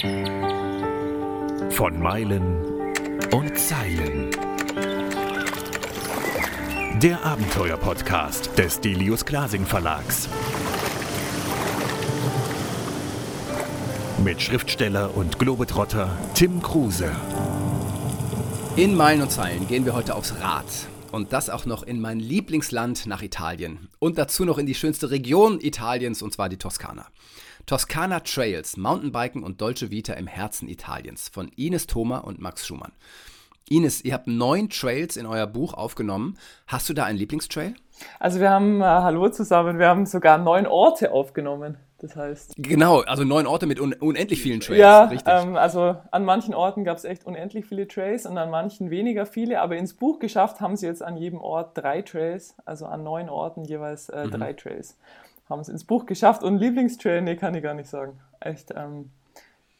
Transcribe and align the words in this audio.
Von 0.00 1.98
Meilen 1.98 2.92
und 3.32 3.58
Zeilen. 3.58 4.30
Der 7.00 7.24
Abenteuer-Podcast 7.24 8.58
des 8.58 8.78
Delius 8.82 9.24
Glasing 9.24 9.64
Verlags. 9.64 10.28
Mit 14.22 14.42
Schriftsteller 14.42 15.16
und 15.16 15.38
Globetrotter 15.38 16.10
Tim 16.34 16.60
Kruse. 16.60 17.10
In 18.76 18.94
Meilen 18.96 19.22
und 19.22 19.30
Zeilen 19.30 19.66
gehen 19.66 19.86
wir 19.86 19.94
heute 19.94 20.14
aufs 20.14 20.34
Rad. 20.42 20.66
Und 21.16 21.32
das 21.32 21.48
auch 21.48 21.64
noch 21.64 21.82
in 21.82 21.98
mein 21.98 22.20
Lieblingsland 22.20 23.06
nach 23.06 23.22
Italien. 23.22 23.88
Und 23.98 24.18
dazu 24.18 24.44
noch 24.44 24.58
in 24.58 24.66
die 24.66 24.74
schönste 24.74 25.10
Region 25.10 25.60
Italiens, 25.62 26.20
und 26.20 26.34
zwar 26.34 26.50
die 26.50 26.58
Toskana. 26.58 27.06
Toskana 27.64 28.20
Trails, 28.20 28.76
Mountainbiken 28.76 29.42
und 29.42 29.62
Dolce 29.62 29.90
Vita 29.90 30.12
im 30.12 30.26
Herzen 30.26 30.68
Italiens 30.68 31.30
von 31.30 31.48
Ines 31.56 31.86
Thoma 31.86 32.18
und 32.18 32.38
Max 32.38 32.66
Schumann. 32.66 32.92
Ines, 33.66 34.04
ihr 34.04 34.12
habt 34.12 34.26
neun 34.26 34.68
Trails 34.68 35.16
in 35.16 35.24
euer 35.24 35.46
Buch 35.46 35.72
aufgenommen. 35.72 36.36
Hast 36.66 36.86
du 36.90 36.92
da 36.92 37.04
einen 37.04 37.16
Lieblingstrail? 37.16 37.74
Also 38.20 38.38
wir 38.38 38.50
haben, 38.50 38.82
äh, 38.82 38.84
hallo 38.84 39.30
zusammen, 39.30 39.78
wir 39.78 39.88
haben 39.88 40.04
sogar 40.04 40.36
neun 40.36 40.66
Orte 40.66 41.12
aufgenommen. 41.12 41.78
Das 42.06 42.16
heißt. 42.16 42.54
Genau, 42.56 43.00
also 43.00 43.24
neun 43.24 43.46
Orte 43.46 43.66
mit 43.66 43.80
un 43.80 43.92
unendlich 43.94 44.40
vielen 44.40 44.60
Trails. 44.60 44.78
Ja, 44.78 45.04
richtig. 45.04 45.32
Ähm, 45.32 45.56
also 45.56 45.96
an 46.10 46.24
manchen 46.24 46.54
Orten 46.54 46.84
gab 46.84 46.96
es 46.96 47.04
echt 47.04 47.26
unendlich 47.26 47.66
viele 47.66 47.88
Trails 47.88 48.26
und 48.26 48.38
an 48.38 48.50
manchen 48.50 48.90
weniger 48.90 49.26
viele, 49.26 49.60
aber 49.60 49.76
ins 49.76 49.94
Buch 49.94 50.20
geschafft 50.20 50.60
haben 50.60 50.76
sie 50.76 50.86
jetzt 50.86 51.02
an 51.02 51.16
jedem 51.16 51.40
Ort 51.40 51.76
drei 51.76 52.02
Trails, 52.02 52.54
also 52.64 52.86
an 52.86 53.02
neun 53.02 53.28
Orten 53.28 53.64
jeweils 53.64 54.08
äh, 54.08 54.26
mhm. 54.26 54.30
drei 54.30 54.52
Trails. 54.52 54.96
Haben 55.50 55.60
es 55.60 55.68
ins 55.68 55.84
Buch 55.84 56.06
geschafft 56.06 56.42
und 56.42 56.58
Lieblingstrail, 56.58 57.22
nee, 57.22 57.36
kann 57.36 57.54
ich 57.54 57.62
gar 57.62 57.74
nicht 57.74 57.88
sagen. 57.88 58.20
Echt 58.38 58.72
ähm, 58.76 59.10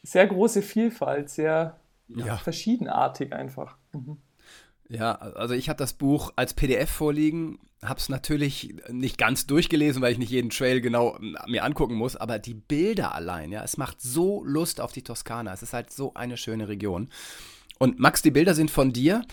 sehr 0.03 0.27
große 0.27 0.61
Vielfalt, 0.61 1.29
sehr 1.29 1.75
ja. 2.09 2.37
verschiedenartig 2.37 3.33
einfach. 3.33 3.75
Mhm. 3.93 4.17
Ja, 4.89 5.13
also 5.15 5.53
ich 5.53 5.69
habe 5.69 5.77
das 5.77 5.93
Buch 5.93 6.31
als 6.35 6.53
PDF 6.53 6.89
vorliegen, 6.89 7.59
habe 7.83 7.99
es 7.99 8.09
natürlich 8.09 8.75
nicht 8.89 9.17
ganz 9.17 9.45
durchgelesen, 9.45 10.01
weil 10.01 10.13
ich 10.13 10.17
nicht 10.17 10.31
jeden 10.31 10.49
Trail 10.49 10.81
genau 10.81 11.17
mir 11.47 11.63
angucken 11.63 11.95
muss, 11.95 12.15
aber 12.15 12.39
die 12.39 12.53
Bilder 12.53 13.13
allein, 13.13 13.51
ja, 13.51 13.63
es 13.63 13.77
macht 13.77 14.01
so 14.01 14.43
Lust 14.43 14.81
auf 14.81 14.93
die 14.93 15.03
Toskana. 15.03 15.53
Es 15.53 15.61
ist 15.61 15.73
halt 15.73 15.91
so 15.91 16.13
eine 16.13 16.37
schöne 16.37 16.67
Region. 16.67 17.09
Und 17.77 17.99
Max, 17.99 18.21
die 18.21 18.31
Bilder 18.31 18.55
sind 18.55 18.71
von 18.71 18.93
dir. 18.93 19.23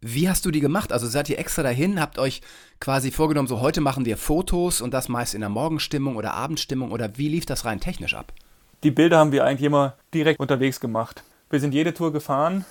Wie 0.00 0.28
hast 0.28 0.44
du 0.44 0.50
die 0.50 0.60
gemacht? 0.60 0.92
Also 0.92 1.06
seid 1.06 1.30
ihr 1.30 1.38
extra 1.38 1.62
dahin, 1.62 2.00
habt 2.00 2.18
euch 2.18 2.42
quasi 2.80 3.10
vorgenommen, 3.10 3.48
so 3.48 3.60
heute 3.60 3.80
machen 3.80 4.04
wir 4.04 4.16
Fotos 4.16 4.80
und 4.80 4.92
das 4.92 5.08
meist 5.08 5.34
in 5.34 5.40
der 5.40 5.48
Morgenstimmung 5.48 6.16
oder 6.16 6.34
Abendstimmung 6.34 6.92
oder 6.92 7.16
wie 7.16 7.28
lief 7.28 7.46
das 7.46 7.64
rein 7.64 7.80
technisch 7.80 8.14
ab? 8.14 8.32
Die 8.82 8.90
Bilder 8.90 9.18
haben 9.18 9.32
wir 9.32 9.44
eigentlich 9.44 9.66
immer 9.66 9.96
direkt 10.12 10.40
unterwegs 10.40 10.78
gemacht. 10.78 11.22
Wir 11.48 11.60
sind 11.60 11.72
jede 11.72 11.94
Tour 11.94 12.12
gefahren, 12.12 12.66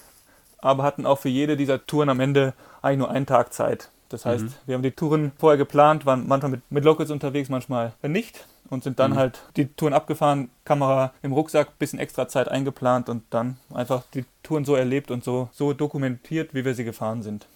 aber 0.63 0.83
hatten 0.83 1.05
auch 1.05 1.19
für 1.19 1.29
jede 1.29 1.57
dieser 1.57 1.85
Touren 1.85 2.09
am 2.09 2.19
Ende 2.19 2.53
eigentlich 2.81 2.99
nur 2.99 3.11
einen 3.11 3.25
Tag 3.25 3.53
Zeit. 3.53 3.89
Das 4.09 4.25
heißt, 4.25 4.43
mhm. 4.43 4.53
wir 4.65 4.75
haben 4.75 4.83
die 4.83 4.91
Touren 4.91 5.31
vorher 5.37 5.57
geplant, 5.57 6.05
waren 6.05 6.27
manchmal 6.27 6.51
mit, 6.51 6.71
mit 6.71 6.85
Locals 6.85 7.11
unterwegs, 7.11 7.49
manchmal 7.49 7.93
nicht 8.03 8.45
und 8.69 8.83
sind 8.83 8.99
dann 8.99 9.11
mhm. 9.11 9.15
halt 9.15 9.41
die 9.57 9.67
Touren 9.67 9.93
abgefahren, 9.93 10.49
Kamera 10.65 11.13
im 11.21 11.33
Rucksack, 11.33 11.79
bisschen 11.79 11.99
extra 11.99 12.27
Zeit 12.27 12.47
eingeplant 12.47 13.09
und 13.09 13.23
dann 13.31 13.57
einfach 13.73 14.03
die 14.13 14.25
Touren 14.43 14.65
so 14.65 14.75
erlebt 14.75 15.11
und 15.11 15.23
so, 15.23 15.49
so 15.51 15.73
dokumentiert, 15.73 16.53
wie 16.53 16.63
wir 16.63 16.75
sie 16.75 16.83
gefahren 16.83 17.23
sind. 17.23 17.47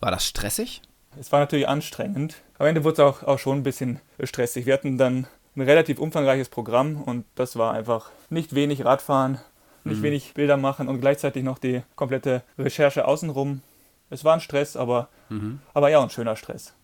War 0.00 0.10
das 0.10 0.26
stressig? 0.26 0.82
Es 1.20 1.30
war 1.30 1.40
natürlich 1.40 1.68
anstrengend. 1.68 2.36
Am 2.58 2.66
Ende 2.66 2.84
wurde 2.84 2.94
es 2.94 3.00
auch, 3.00 3.22
auch 3.22 3.38
schon 3.38 3.58
ein 3.58 3.62
bisschen 3.62 4.00
stressig. 4.22 4.66
Wir 4.66 4.74
hatten 4.74 4.96
dann 4.96 5.26
ein 5.56 5.62
relativ 5.62 5.98
umfangreiches 5.98 6.48
Programm 6.48 7.02
und 7.02 7.26
das 7.34 7.56
war 7.56 7.74
einfach 7.74 8.10
nicht 8.30 8.54
wenig 8.54 8.84
Radfahren, 8.84 9.38
nicht 9.84 9.98
mhm. 9.98 10.02
wenig 10.02 10.34
Bilder 10.34 10.56
machen 10.56 10.88
und 10.88 11.00
gleichzeitig 11.00 11.42
noch 11.42 11.58
die 11.58 11.82
komplette 11.96 12.42
Recherche 12.58 13.06
außenrum. 13.06 13.62
Es 14.10 14.24
war 14.24 14.34
ein 14.34 14.40
Stress, 14.40 14.76
aber, 14.76 15.08
mhm. 15.28 15.60
aber 15.74 15.88
ja, 15.90 16.02
ein 16.02 16.10
schöner 16.10 16.36
Stress. 16.36 16.74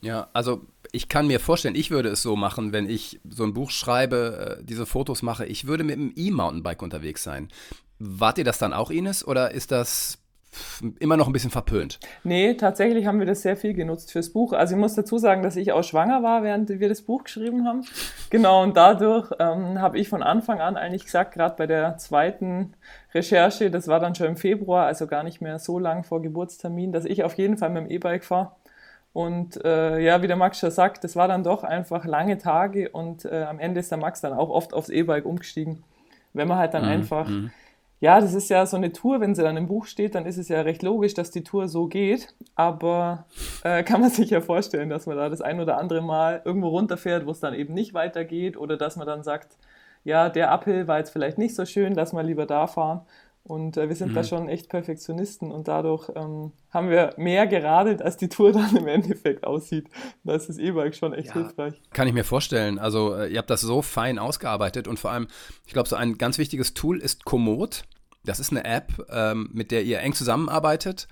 Ja, 0.00 0.28
also 0.32 0.62
ich 0.92 1.08
kann 1.08 1.26
mir 1.26 1.40
vorstellen, 1.40 1.74
ich 1.74 1.90
würde 1.90 2.08
es 2.08 2.22
so 2.22 2.36
machen, 2.36 2.72
wenn 2.72 2.88
ich 2.88 3.20
so 3.28 3.44
ein 3.44 3.52
Buch 3.52 3.70
schreibe, 3.70 4.58
äh, 4.60 4.64
diese 4.64 4.86
Fotos 4.86 5.22
mache. 5.22 5.44
Ich 5.46 5.66
würde 5.66 5.84
mit 5.84 5.96
einem 5.96 6.12
E-Mountainbike 6.14 6.82
unterwegs 6.82 7.22
sein. 7.22 7.48
Wart 7.98 8.38
ihr 8.38 8.44
das 8.44 8.58
dann 8.58 8.72
auch, 8.72 8.90
Ines, 8.90 9.26
oder 9.26 9.50
ist 9.50 9.72
das 9.72 10.18
immer 10.98 11.16
noch 11.16 11.26
ein 11.26 11.32
bisschen 11.32 11.50
verpönt. 11.50 11.98
Nee, 12.24 12.54
tatsächlich 12.54 13.06
haben 13.06 13.18
wir 13.18 13.26
das 13.26 13.42
sehr 13.42 13.56
viel 13.56 13.74
genutzt 13.74 14.12
fürs 14.12 14.30
Buch. 14.30 14.52
Also 14.52 14.74
ich 14.74 14.80
muss 14.80 14.94
dazu 14.94 15.18
sagen, 15.18 15.42
dass 15.42 15.56
ich 15.56 15.72
auch 15.72 15.84
schwanger 15.84 16.22
war, 16.22 16.42
während 16.42 16.68
wir 16.68 16.88
das 16.88 17.02
Buch 17.02 17.24
geschrieben 17.24 17.66
haben. 17.66 17.84
Genau, 18.30 18.62
und 18.62 18.76
dadurch 18.76 19.30
ähm, 19.38 19.80
habe 19.80 19.98
ich 19.98 20.08
von 20.08 20.22
Anfang 20.22 20.60
an 20.60 20.76
eigentlich 20.76 21.04
gesagt, 21.04 21.34
gerade 21.34 21.54
bei 21.56 21.66
der 21.66 21.98
zweiten 21.98 22.74
Recherche, 23.14 23.70
das 23.70 23.88
war 23.88 24.00
dann 24.00 24.14
schon 24.14 24.26
im 24.28 24.36
Februar, 24.36 24.86
also 24.86 25.06
gar 25.06 25.22
nicht 25.22 25.40
mehr 25.40 25.58
so 25.58 25.78
lang 25.78 26.04
vor 26.04 26.22
Geburtstermin, 26.22 26.92
dass 26.92 27.04
ich 27.04 27.24
auf 27.24 27.34
jeden 27.34 27.58
Fall 27.58 27.70
mit 27.70 27.84
dem 27.84 27.90
E-Bike 27.90 28.24
fahre. 28.24 28.52
Und 29.12 29.64
äh, 29.64 29.98
ja, 30.00 30.22
wie 30.22 30.26
der 30.26 30.36
Max 30.36 30.58
schon 30.58 30.70
sagt, 30.70 31.02
das 31.02 31.16
war 31.16 31.28
dann 31.28 31.42
doch 31.42 31.64
einfach 31.64 32.04
lange 32.04 32.38
Tage 32.38 32.90
und 32.90 33.24
äh, 33.24 33.44
am 33.44 33.58
Ende 33.58 33.80
ist 33.80 33.90
der 33.90 33.98
Max 33.98 34.20
dann 34.20 34.32
auch 34.32 34.50
oft 34.50 34.74
aufs 34.74 34.90
E-Bike 34.90 35.24
umgestiegen. 35.24 35.82
Wenn 36.34 36.46
man 36.46 36.58
halt 36.58 36.74
dann 36.74 36.84
mhm. 36.84 36.90
einfach 36.90 37.28
mhm 37.28 37.50
ja, 38.00 38.20
das 38.20 38.34
ist 38.34 38.48
ja 38.48 38.64
so 38.64 38.76
eine 38.76 38.92
Tour, 38.92 39.20
wenn 39.20 39.34
sie 39.34 39.42
dann 39.42 39.56
im 39.56 39.66
Buch 39.66 39.86
steht, 39.86 40.14
dann 40.14 40.24
ist 40.24 40.38
es 40.38 40.48
ja 40.48 40.60
recht 40.60 40.82
logisch, 40.82 41.14
dass 41.14 41.30
die 41.32 41.42
Tour 41.42 41.68
so 41.68 41.86
geht. 41.86 42.34
Aber 42.54 43.24
äh, 43.64 43.82
kann 43.84 44.00
man 44.00 44.10
sich 44.10 44.30
ja 44.30 44.40
vorstellen, 44.40 44.88
dass 44.88 45.06
man 45.06 45.16
da 45.16 45.28
das 45.28 45.40
ein 45.40 45.60
oder 45.60 45.78
andere 45.78 46.00
Mal 46.00 46.42
irgendwo 46.44 46.68
runterfährt, 46.68 47.26
wo 47.26 47.32
es 47.32 47.40
dann 47.40 47.54
eben 47.54 47.74
nicht 47.74 47.94
weitergeht. 47.94 48.56
Oder 48.56 48.76
dass 48.76 48.96
man 48.96 49.06
dann 49.06 49.24
sagt, 49.24 49.56
ja, 50.04 50.28
der 50.28 50.52
Uphill 50.52 50.86
war 50.86 50.98
jetzt 50.98 51.10
vielleicht 51.10 51.38
nicht 51.38 51.54
so 51.54 51.64
schön, 51.66 51.94
lass 51.94 52.12
mal 52.12 52.24
lieber 52.24 52.46
da 52.46 52.66
fahren. 52.68 53.00
Und 53.48 53.78
äh, 53.78 53.88
wir 53.88 53.96
sind 53.96 54.10
mhm. 54.10 54.14
da 54.14 54.24
schon 54.24 54.48
echt 54.48 54.68
Perfektionisten 54.68 55.50
und 55.50 55.68
dadurch 55.68 56.10
ähm, 56.14 56.52
haben 56.70 56.90
wir 56.90 57.14
mehr 57.16 57.46
geradelt, 57.46 58.02
als 58.02 58.18
die 58.18 58.28
Tour 58.28 58.52
dann 58.52 58.76
im 58.76 58.86
Endeffekt 58.86 59.44
aussieht. 59.44 59.88
Da 60.22 60.34
ist 60.34 60.50
das 60.50 60.58
E-Bike 60.58 60.94
schon 60.94 61.14
echt 61.14 61.28
ja, 61.28 61.34
hilfreich. 61.34 61.80
Kann 61.92 62.06
ich 62.06 62.12
mir 62.12 62.24
vorstellen. 62.24 62.78
Also 62.78 63.14
äh, 63.14 63.32
ihr 63.32 63.38
habt 63.38 63.48
das 63.48 63.62
so 63.62 63.80
fein 63.80 64.18
ausgearbeitet 64.18 64.86
und 64.86 64.98
vor 64.98 65.12
allem, 65.12 65.28
ich 65.66 65.72
glaube, 65.72 65.88
so 65.88 65.96
ein 65.96 66.18
ganz 66.18 66.36
wichtiges 66.36 66.74
Tool 66.74 67.00
ist 67.00 67.24
Komoot. 67.24 67.84
Das 68.22 68.38
ist 68.38 68.50
eine 68.50 68.64
App, 68.64 68.92
ähm, 69.10 69.48
mit 69.54 69.70
der 69.70 69.82
ihr 69.82 70.00
eng 70.00 70.12
zusammenarbeitet. 70.12 71.08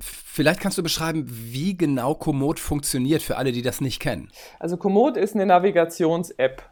Vielleicht 0.00 0.60
kannst 0.60 0.78
du 0.78 0.82
beschreiben, 0.82 1.26
wie 1.28 1.76
genau 1.76 2.14
Komoot 2.14 2.60
funktioniert 2.60 3.22
für 3.22 3.36
alle, 3.36 3.52
die 3.52 3.62
das 3.62 3.82
nicht 3.82 4.00
kennen. 4.00 4.30
Also 4.58 4.78
Komoot 4.78 5.18
ist 5.18 5.34
eine 5.34 5.44
Navigations-App. 5.44 6.62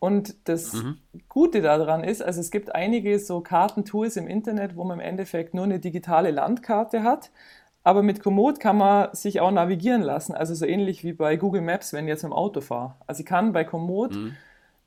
Und 0.00 0.48
das 0.48 0.74
mhm. 0.74 0.98
Gute 1.28 1.60
daran 1.60 2.04
ist, 2.04 2.22
also 2.22 2.40
es 2.40 2.50
gibt 2.50 2.74
einige 2.74 3.18
so 3.18 3.40
Kartentools 3.40 4.16
im 4.16 4.28
Internet, 4.28 4.76
wo 4.76 4.84
man 4.84 5.00
im 5.00 5.04
Endeffekt 5.04 5.54
nur 5.54 5.64
eine 5.64 5.80
digitale 5.80 6.30
Landkarte 6.30 7.02
hat. 7.02 7.30
Aber 7.82 8.02
mit 8.02 8.22
Komoot 8.22 8.60
kann 8.60 8.76
man 8.76 9.08
sich 9.14 9.40
auch 9.40 9.50
navigieren 9.50 10.02
lassen. 10.02 10.34
Also 10.34 10.54
so 10.54 10.66
ähnlich 10.66 11.04
wie 11.04 11.12
bei 11.12 11.36
Google 11.36 11.62
Maps, 11.62 11.92
wenn 11.92 12.04
ich 12.04 12.10
jetzt 12.10 12.22
mit 12.22 12.32
dem 12.32 12.36
Auto 12.36 12.60
fahre. 12.60 12.94
Also 13.06 13.20
ich 13.20 13.26
kann 13.26 13.52
bei 13.52 13.64
Komoot 13.64 14.14
mhm. 14.14 14.36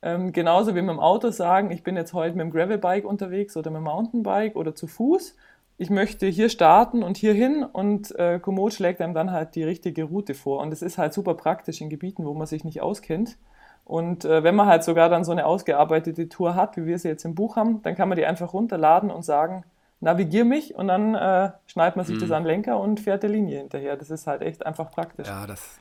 ähm, 0.01 0.31
genauso 0.31 0.75
wie 0.75 0.81
mit 0.81 0.91
dem 0.91 0.99
Auto 0.99 1.31
sagen, 1.31 1.71
ich 1.71 1.83
bin 1.83 1.95
jetzt 1.95 2.13
heute 2.13 2.35
mit 2.35 2.45
dem 2.45 2.51
Gravelbike 2.51 3.05
unterwegs 3.05 3.57
oder 3.57 3.71
mit 3.71 3.79
dem 3.79 3.85
Mountainbike 3.85 4.55
oder 4.55 4.75
zu 4.75 4.87
Fuß. 4.87 5.35
Ich 5.77 5.89
möchte 5.89 6.27
hier 6.27 6.47
starten 6.49 7.01
und 7.01 7.17
hier 7.17 7.33
hin 7.33 7.63
und 7.63 8.13
äh, 8.19 8.39
Komoot 8.39 8.73
schlägt 8.73 9.01
einem 9.01 9.15
dann 9.15 9.31
halt 9.31 9.55
die 9.55 9.63
richtige 9.63 10.03
Route 10.03 10.35
vor. 10.35 10.61
Und 10.61 10.71
es 10.71 10.83
ist 10.83 10.97
halt 10.99 11.13
super 11.13 11.33
praktisch 11.33 11.81
in 11.81 11.89
Gebieten, 11.89 12.23
wo 12.23 12.33
man 12.33 12.45
sich 12.45 12.63
nicht 12.63 12.81
auskennt. 12.81 13.37
Und 13.83 14.25
äh, 14.25 14.43
wenn 14.43 14.55
man 14.55 14.67
halt 14.67 14.83
sogar 14.83 15.09
dann 15.09 15.23
so 15.23 15.31
eine 15.31 15.45
ausgearbeitete 15.45 16.29
Tour 16.29 16.55
hat, 16.55 16.77
wie 16.77 16.85
wir 16.85 16.97
sie 16.99 17.09
jetzt 17.09 17.25
im 17.25 17.35
Buch 17.35 17.55
haben, 17.55 17.81
dann 17.83 17.95
kann 17.95 18.09
man 18.09 18.17
die 18.17 18.25
einfach 18.25 18.53
runterladen 18.53 19.11
und 19.11 19.23
sagen, 19.23 19.63
navigier 19.99 20.45
mich 20.45 20.75
und 20.75 20.87
dann 20.87 21.15
äh, 21.15 21.51
schneidet 21.67 21.95
man 21.95 22.05
sich 22.05 22.15
mhm. 22.15 22.21
das 22.21 22.31
an 22.31 22.43
den 22.43 22.47
Lenker 22.47 22.79
und 22.79 22.99
fährt 22.99 23.23
der 23.23 23.29
Linie 23.29 23.59
hinterher. 23.59 23.97
Das 23.97 24.09
ist 24.09 24.27
halt 24.27 24.41
echt 24.41 24.65
einfach 24.65 24.91
praktisch. 24.91 25.27
Ja, 25.27 25.45
das, 25.45 25.79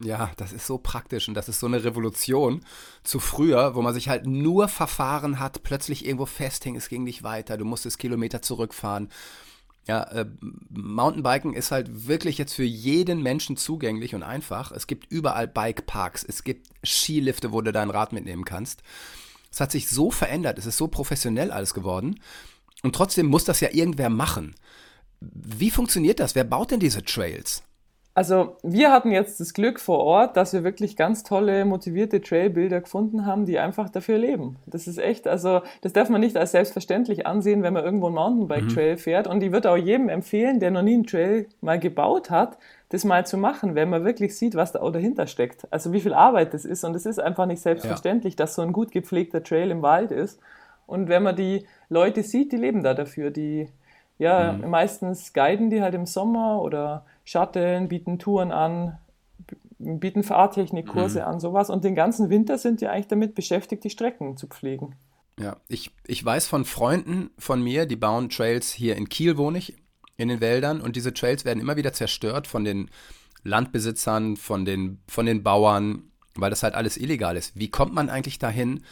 ja, 0.00 0.30
das 0.36 0.52
ist 0.52 0.66
so 0.66 0.78
praktisch 0.78 1.28
und 1.28 1.34
das 1.34 1.48
ist 1.48 1.60
so 1.60 1.66
eine 1.66 1.84
Revolution 1.84 2.64
zu 3.04 3.20
früher, 3.20 3.74
wo 3.74 3.82
man 3.82 3.94
sich 3.94 4.08
halt 4.08 4.26
nur 4.26 4.68
verfahren 4.68 5.38
hat, 5.38 5.62
plötzlich 5.62 6.04
irgendwo 6.04 6.26
festhing, 6.26 6.76
es 6.76 6.88
ging 6.88 7.04
nicht 7.04 7.22
weiter, 7.22 7.56
du 7.56 7.64
musstest 7.64 7.98
Kilometer 7.98 8.42
zurückfahren. 8.42 9.10
Ja, 9.86 10.02
äh, 10.04 10.26
Mountainbiken 10.68 11.54
ist 11.54 11.70
halt 11.70 12.06
wirklich 12.06 12.38
jetzt 12.38 12.54
für 12.54 12.64
jeden 12.64 13.22
Menschen 13.22 13.56
zugänglich 13.56 14.14
und 14.14 14.22
einfach. 14.22 14.72
Es 14.72 14.86
gibt 14.86 15.10
überall 15.10 15.48
Bikeparks, 15.48 16.22
es 16.22 16.44
gibt 16.44 16.68
Skilifte, 16.84 17.52
wo 17.52 17.60
du 17.60 17.72
dein 17.72 17.90
Rad 17.90 18.12
mitnehmen 18.12 18.44
kannst. 18.44 18.82
Es 19.50 19.60
hat 19.60 19.72
sich 19.72 19.88
so 19.88 20.10
verändert, 20.10 20.58
es 20.58 20.66
ist 20.66 20.76
so 20.76 20.86
professionell 20.86 21.50
alles 21.50 21.74
geworden. 21.74 22.20
Und 22.82 22.94
trotzdem 22.94 23.26
muss 23.26 23.44
das 23.44 23.60
ja 23.60 23.70
irgendwer 23.72 24.10
machen. 24.10 24.54
Wie 25.20 25.70
funktioniert 25.70 26.20
das? 26.20 26.34
Wer 26.34 26.44
baut 26.44 26.70
denn 26.70 26.80
diese 26.80 27.02
Trails? 27.02 27.62
Also 28.12 28.56
wir 28.64 28.90
hatten 28.90 29.12
jetzt 29.12 29.38
das 29.38 29.54
Glück 29.54 29.78
vor 29.78 30.00
Ort, 30.00 30.36
dass 30.36 30.52
wir 30.52 30.64
wirklich 30.64 30.96
ganz 30.96 31.22
tolle, 31.22 31.64
motivierte 31.64 32.20
Trailbilder 32.20 32.80
gefunden 32.80 33.24
haben, 33.24 33.46
die 33.46 33.60
einfach 33.60 33.88
dafür 33.88 34.18
leben. 34.18 34.56
Das 34.66 34.88
ist 34.88 34.98
echt, 34.98 35.28
also 35.28 35.62
das 35.82 35.92
darf 35.92 36.08
man 36.08 36.20
nicht 36.20 36.36
als 36.36 36.50
selbstverständlich 36.50 37.26
ansehen, 37.26 37.62
wenn 37.62 37.72
man 37.72 37.84
irgendwo 37.84 38.06
einen 38.06 38.16
Mountainbike-Trail 38.16 38.94
mhm. 38.94 38.98
fährt. 38.98 39.26
Und 39.28 39.42
ich 39.44 39.52
würde 39.52 39.70
auch 39.70 39.76
jedem 39.76 40.08
empfehlen, 40.08 40.58
der 40.58 40.72
noch 40.72 40.82
nie 40.82 40.94
einen 40.94 41.06
Trail 41.06 41.46
mal 41.60 41.78
gebaut 41.78 42.30
hat, 42.30 42.58
das 42.88 43.04
mal 43.04 43.24
zu 43.24 43.38
machen, 43.38 43.76
wenn 43.76 43.88
man 43.88 44.04
wirklich 44.04 44.36
sieht, 44.36 44.56
was 44.56 44.72
da 44.72 44.80
auch 44.80 44.90
dahinter 44.90 45.28
steckt. 45.28 45.72
Also 45.72 45.92
wie 45.92 46.00
viel 46.00 46.12
Arbeit 46.12 46.52
das 46.52 46.64
ist. 46.64 46.82
Und 46.82 46.96
es 46.96 47.06
ist 47.06 47.20
einfach 47.20 47.46
nicht 47.46 47.62
selbstverständlich, 47.62 48.34
ja. 48.34 48.38
dass 48.38 48.56
so 48.56 48.62
ein 48.62 48.72
gut 48.72 48.90
gepflegter 48.90 49.44
Trail 49.44 49.70
im 49.70 49.82
Wald 49.82 50.10
ist. 50.10 50.40
Und 50.88 51.08
wenn 51.08 51.22
man 51.22 51.36
die 51.36 51.64
Leute 51.88 52.24
sieht, 52.24 52.50
die 52.50 52.56
leben 52.56 52.82
da 52.82 52.94
dafür. 52.94 53.30
Die 53.30 53.68
ja 54.20 54.52
mhm. 54.52 54.68
meistens 54.68 55.32
guiden 55.32 55.70
die 55.70 55.82
halt 55.82 55.94
im 55.94 56.06
Sommer 56.06 56.60
oder 56.62 57.04
shutteln, 57.30 57.88
bieten 57.88 58.18
Touren 58.18 58.50
an, 58.50 58.98
bieten 59.78 60.22
Fahrtechnikkurse 60.22 61.20
mhm. 61.20 61.26
an, 61.26 61.40
sowas. 61.40 61.70
Und 61.70 61.84
den 61.84 61.94
ganzen 61.94 62.28
Winter 62.28 62.58
sind 62.58 62.80
die 62.80 62.88
eigentlich 62.88 63.08
damit 63.08 63.34
beschäftigt, 63.34 63.84
die 63.84 63.90
Strecken 63.90 64.36
zu 64.36 64.48
pflegen. 64.48 64.96
Ja, 65.38 65.56
ich, 65.68 65.92
ich 66.06 66.24
weiß 66.24 66.48
von 66.48 66.64
Freunden 66.64 67.30
von 67.38 67.62
mir, 67.62 67.86
die 67.86 67.96
bauen 67.96 68.28
Trails 68.28 68.72
hier 68.72 68.96
in 68.96 69.08
Kiel, 69.08 69.38
wohne 69.38 69.58
ich, 69.58 69.76
in 70.16 70.28
den 70.28 70.40
Wäldern. 70.40 70.80
Und 70.80 70.96
diese 70.96 71.14
Trails 71.14 71.44
werden 71.44 71.60
immer 71.60 71.76
wieder 71.76 71.92
zerstört 71.92 72.46
von 72.46 72.64
den 72.64 72.90
Landbesitzern, 73.42 74.36
von 74.36 74.64
den, 74.64 75.00
von 75.08 75.24
den 75.24 75.42
Bauern, 75.42 76.10
weil 76.34 76.50
das 76.50 76.62
halt 76.62 76.74
alles 76.74 76.96
illegal 76.96 77.36
ist. 77.36 77.58
Wie 77.58 77.70
kommt 77.70 77.94
man 77.94 78.10
eigentlich 78.10 78.38
dahin, 78.38 78.84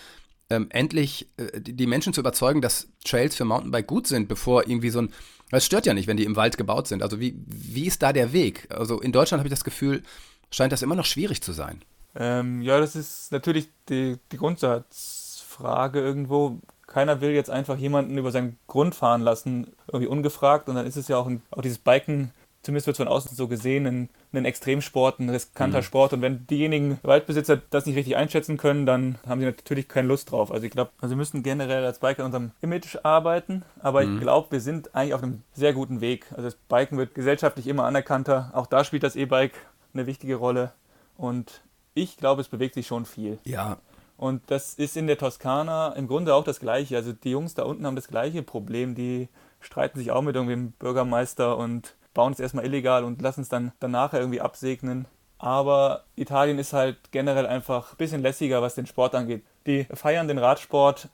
ähm, 0.48 0.68
endlich 0.70 1.28
äh, 1.36 1.60
die 1.60 1.86
Menschen 1.86 2.12
zu 2.12 2.20
überzeugen, 2.20 2.62
dass 2.62 2.88
Trails 3.04 3.36
für 3.36 3.44
Mountainbike 3.44 3.86
gut 3.86 4.06
sind, 4.06 4.28
bevor 4.28 4.66
irgendwie 4.66 4.90
so 4.90 5.00
ein. 5.00 5.12
Es 5.50 5.64
stört 5.64 5.86
ja 5.86 5.94
nicht, 5.94 6.06
wenn 6.06 6.16
die 6.16 6.24
im 6.24 6.36
Wald 6.36 6.58
gebaut 6.58 6.88
sind. 6.88 7.02
Also 7.02 7.20
wie, 7.20 7.34
wie 7.46 7.86
ist 7.86 8.02
da 8.02 8.12
der 8.12 8.32
Weg? 8.32 8.68
Also 8.70 9.00
in 9.00 9.12
Deutschland 9.12 9.40
habe 9.40 9.48
ich 9.48 9.52
das 9.52 9.64
Gefühl, 9.64 10.02
scheint 10.50 10.72
das 10.72 10.82
immer 10.82 10.94
noch 10.94 11.06
schwierig 11.06 11.42
zu 11.42 11.52
sein. 11.52 11.82
Ähm, 12.14 12.62
ja, 12.62 12.78
das 12.80 12.96
ist 12.96 13.32
natürlich 13.32 13.68
die, 13.88 14.18
die 14.32 14.36
Grundsatzfrage 14.36 16.00
irgendwo. 16.00 16.58
Keiner 16.86 17.20
will 17.20 17.30
jetzt 17.30 17.50
einfach 17.50 17.78
jemanden 17.78 18.18
über 18.18 18.30
seinen 18.30 18.58
Grund 18.66 18.94
fahren 18.94 19.22
lassen, 19.22 19.72
irgendwie 19.86 20.08
ungefragt. 20.08 20.68
Und 20.68 20.74
dann 20.74 20.86
ist 20.86 20.96
es 20.96 21.08
ja 21.08 21.16
auch, 21.16 21.26
ein, 21.26 21.42
auch 21.50 21.62
dieses 21.62 21.78
Biken 21.78 22.32
zumindest 22.68 22.86
wird 22.86 22.98
von 22.98 23.08
außen 23.08 23.34
so 23.34 23.48
gesehen, 23.48 23.86
ein, 23.86 24.08
ein 24.34 24.44
Extremsport, 24.44 25.20
ein 25.20 25.30
riskanter 25.30 25.78
mhm. 25.78 25.84
Sport. 25.84 26.12
Und 26.12 26.20
wenn 26.20 26.46
diejenigen 26.46 26.98
Waldbesitzer 27.02 27.56
das 27.70 27.86
nicht 27.86 27.96
richtig 27.96 28.16
einschätzen 28.16 28.58
können, 28.58 28.84
dann 28.84 29.16
haben 29.26 29.40
sie 29.40 29.46
natürlich 29.46 29.88
keine 29.88 30.06
Lust 30.06 30.30
drauf. 30.30 30.52
Also 30.52 30.66
ich 30.66 30.70
glaube, 30.70 30.90
also 31.00 31.14
wir 31.14 31.16
müssen 31.16 31.42
generell 31.42 31.82
als 31.86 31.98
Biker 31.98 32.20
an 32.20 32.26
unserem 32.26 32.50
Image 32.60 32.98
arbeiten, 33.04 33.62
aber 33.80 34.04
mhm. 34.04 34.16
ich 34.16 34.20
glaube, 34.20 34.48
wir 34.50 34.60
sind 34.60 34.94
eigentlich 34.94 35.14
auf 35.14 35.22
einem 35.22 35.42
sehr 35.54 35.72
guten 35.72 36.02
Weg. 36.02 36.26
Also 36.32 36.42
das 36.42 36.56
Biken 36.56 36.98
wird 36.98 37.14
gesellschaftlich 37.14 37.66
immer 37.68 37.84
anerkannter. 37.84 38.50
Auch 38.52 38.66
da 38.66 38.84
spielt 38.84 39.02
das 39.02 39.16
E-Bike 39.16 39.54
eine 39.94 40.06
wichtige 40.06 40.34
Rolle. 40.34 40.72
Und 41.16 41.62
ich 41.94 42.18
glaube, 42.18 42.42
es 42.42 42.48
bewegt 42.48 42.74
sich 42.74 42.86
schon 42.86 43.06
viel. 43.06 43.38
Ja, 43.44 43.78
und 44.18 44.42
das 44.48 44.74
ist 44.74 44.94
in 44.98 45.06
der 45.06 45.16
Toskana 45.16 45.94
im 45.94 46.06
Grunde 46.06 46.34
auch 46.34 46.44
das 46.44 46.60
Gleiche. 46.60 46.96
Also 46.96 47.14
die 47.14 47.30
Jungs 47.30 47.54
da 47.54 47.62
unten 47.62 47.86
haben 47.86 47.96
das 47.96 48.08
gleiche 48.08 48.42
Problem. 48.42 48.94
Die 48.94 49.28
streiten 49.60 49.98
sich 49.98 50.10
auch 50.10 50.20
mit 50.20 50.34
irgendeinem 50.34 50.72
Bürgermeister 50.72 51.56
und 51.56 51.94
bauen 52.18 52.32
es 52.32 52.40
erstmal 52.40 52.64
illegal 52.64 53.04
und 53.04 53.22
lassen 53.22 53.42
es 53.42 53.48
dann 53.48 53.70
danach 53.78 54.12
irgendwie 54.12 54.40
absegnen. 54.40 55.06
Aber 55.38 56.02
Italien 56.16 56.58
ist 56.58 56.72
halt 56.72 57.12
generell 57.12 57.46
einfach 57.46 57.92
ein 57.92 57.96
bisschen 57.96 58.22
lässiger, 58.22 58.60
was 58.60 58.74
den 58.74 58.86
Sport 58.86 59.14
angeht. 59.14 59.44
Die 59.66 59.84
feiern 59.84 60.26
den 60.26 60.38
Radsport 60.38 61.10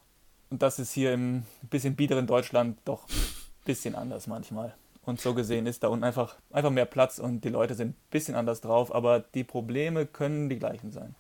und 0.49 0.63
das 0.63 0.79
ist 0.79 0.93
hier 0.93 1.13
im 1.13 1.43
bisschen 1.69 1.95
biederen 1.95 2.27
Deutschland 2.27 2.79
doch 2.87 3.05
ein 3.07 3.65
bisschen 3.67 3.95
anders 3.95 4.29
manchmal. 4.29 4.73
Und 5.05 5.21
so 5.21 5.35
gesehen 5.35 5.67
ist 5.67 5.83
da 5.83 5.89
unten 5.89 6.05
einfach, 6.05 6.37
einfach 6.51 6.71
mehr 6.71 6.87
Platz 6.87 7.19
und 7.19 7.45
die 7.45 7.51
Leute 7.51 7.75
sind 7.75 7.91
ein 7.91 7.97
bisschen 8.11 8.35
anders 8.35 8.63
drauf, 8.63 8.95
aber 8.95 9.21
die 9.21 9.45
Probleme 9.45 10.07
können 10.07 10.49
die 10.49 10.59
gleichen 10.59 10.91
sein. 10.91 11.15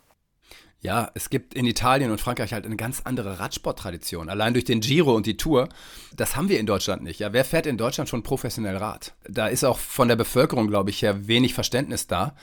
Ja, 0.84 1.10
es 1.14 1.30
gibt 1.30 1.54
in 1.54 1.64
Italien 1.64 2.10
und 2.10 2.20
Frankreich 2.20 2.52
halt 2.52 2.66
eine 2.66 2.76
ganz 2.76 3.00
andere 3.04 3.40
Radsporttradition. 3.40 4.28
Allein 4.28 4.52
durch 4.52 4.66
den 4.66 4.82
Giro 4.82 5.14
und 5.14 5.24
die 5.24 5.38
Tour. 5.38 5.70
Das 6.14 6.36
haben 6.36 6.50
wir 6.50 6.60
in 6.60 6.66
Deutschland 6.66 7.02
nicht. 7.02 7.20
Ja, 7.20 7.32
wer 7.32 7.46
fährt 7.46 7.64
in 7.64 7.78
Deutschland 7.78 8.10
schon 8.10 8.22
professionell 8.22 8.76
Rad? 8.76 9.14
Da 9.26 9.46
ist 9.46 9.64
auch 9.64 9.78
von 9.78 10.08
der 10.08 10.16
Bevölkerung, 10.16 10.68
glaube 10.68 10.90
ich, 10.90 11.00
her 11.00 11.26
wenig 11.26 11.54
Verständnis 11.54 12.06
da. 12.06 12.36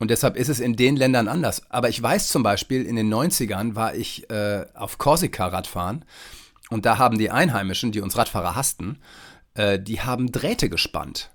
Und 0.00 0.10
deshalb 0.10 0.34
ist 0.34 0.48
es 0.48 0.58
in 0.58 0.74
den 0.74 0.96
Ländern 0.96 1.28
anders. 1.28 1.70
Aber 1.70 1.88
ich 1.88 2.02
weiß 2.02 2.26
zum 2.30 2.42
Beispiel, 2.42 2.84
in 2.84 2.96
den 2.96 3.08
90ern 3.08 3.76
war 3.76 3.94
ich 3.94 4.28
äh, 4.30 4.66
auf 4.74 4.98
Korsika 4.98 5.46
Radfahren. 5.46 6.04
Und 6.70 6.86
da 6.86 6.98
haben 6.98 7.18
die 7.18 7.30
Einheimischen, 7.30 7.92
die 7.92 8.00
uns 8.00 8.16
Radfahrer 8.16 8.56
hassten, 8.56 8.98
äh, 9.54 9.78
die 9.78 10.00
haben 10.00 10.32
Drähte 10.32 10.70
gespannt. 10.70 11.30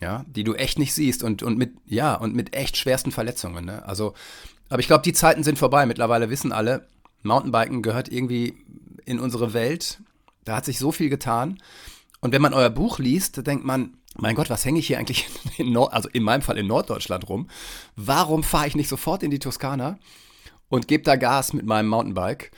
Ja, 0.00 0.24
die 0.26 0.44
du 0.44 0.54
echt 0.54 0.78
nicht 0.78 0.94
siehst 0.94 1.22
und, 1.22 1.42
und 1.42 1.56
mit, 1.56 1.74
ja, 1.86 2.14
und 2.14 2.34
mit 2.34 2.56
echt 2.56 2.76
schwersten 2.76 3.12
Verletzungen. 3.12 3.64
Ne? 3.64 3.86
Also 3.86 4.14
aber 4.74 4.80
ich 4.80 4.88
glaube, 4.88 5.04
die 5.04 5.12
Zeiten 5.12 5.44
sind 5.44 5.56
vorbei. 5.56 5.86
Mittlerweile 5.86 6.30
wissen 6.30 6.50
alle, 6.50 6.88
Mountainbiken 7.22 7.80
gehört 7.80 8.08
irgendwie 8.08 8.56
in 9.04 9.20
unsere 9.20 9.54
Welt. 9.54 10.00
Da 10.44 10.56
hat 10.56 10.64
sich 10.64 10.80
so 10.80 10.90
viel 10.90 11.10
getan. 11.10 11.62
Und 12.20 12.32
wenn 12.32 12.42
man 12.42 12.54
euer 12.54 12.70
Buch 12.70 12.98
liest, 12.98 13.46
denkt 13.46 13.64
man, 13.64 13.98
mein 14.16 14.34
Gott, 14.34 14.50
was 14.50 14.64
hänge 14.64 14.80
ich 14.80 14.88
hier 14.88 14.98
eigentlich 14.98 15.28
in 15.58 15.70
Nord, 15.70 15.92
also 15.92 16.08
in 16.08 16.24
meinem 16.24 16.42
Fall 16.42 16.58
in 16.58 16.66
Norddeutschland 16.66 17.28
rum? 17.28 17.48
Warum 17.94 18.42
fahre 18.42 18.66
ich 18.66 18.74
nicht 18.74 18.88
sofort 18.88 19.22
in 19.22 19.30
die 19.30 19.38
Toskana 19.38 19.96
und 20.68 20.88
gebe 20.88 21.04
da 21.04 21.14
Gas 21.14 21.52
mit 21.52 21.66
meinem 21.66 21.86
Mountainbike? 21.86 22.50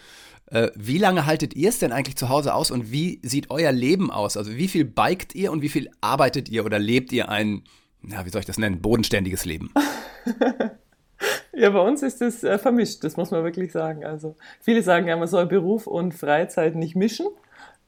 Äh, 0.47 0.71
wie 0.75 0.97
lange 0.97 1.27
haltet 1.27 1.55
ihr 1.55 1.69
es 1.69 1.81
denn 1.81 1.93
eigentlich 1.93 2.17
zu 2.17 2.31
Hause 2.31 2.55
aus 2.55 2.71
und 2.71 2.91
wie 2.91 3.21
sieht 3.25 3.51
euer 3.51 3.73
Leben 3.73 4.11
aus? 4.11 4.39
Also 4.39 4.57
wie 4.57 4.69
viel 4.69 4.87
biket 4.87 5.35
ihr 5.35 5.53
und 5.53 5.61
wie 5.61 5.69
viel 5.69 5.91
arbeitet 6.01 6.49
ihr 6.49 6.65
oder 6.65 6.79
lebt 6.79 7.13
ihr 7.13 7.29
ein, 7.29 7.65
na, 8.01 8.25
wie 8.25 8.31
soll 8.31 8.41
ich 8.41 8.47
das 8.47 8.57
nennen, 8.57 8.81
bodenständiges 8.81 9.45
Leben? 9.45 9.71
Ja, 11.59 11.71
bei 11.71 11.81
uns 11.81 12.03
ist 12.03 12.21
das 12.21 12.45
äh, 12.45 12.59
vermischt, 12.59 13.03
das 13.03 13.17
muss 13.17 13.31
man 13.31 13.43
wirklich 13.43 13.73
sagen. 13.73 14.05
Also 14.05 14.37
viele 14.61 14.83
sagen 14.83 15.09
ja, 15.09 15.17
man 15.17 15.27
soll 15.27 15.47
Beruf 15.47 15.87
und 15.87 16.13
Freizeit 16.13 16.75
nicht 16.75 16.97
mischen. 16.97 17.29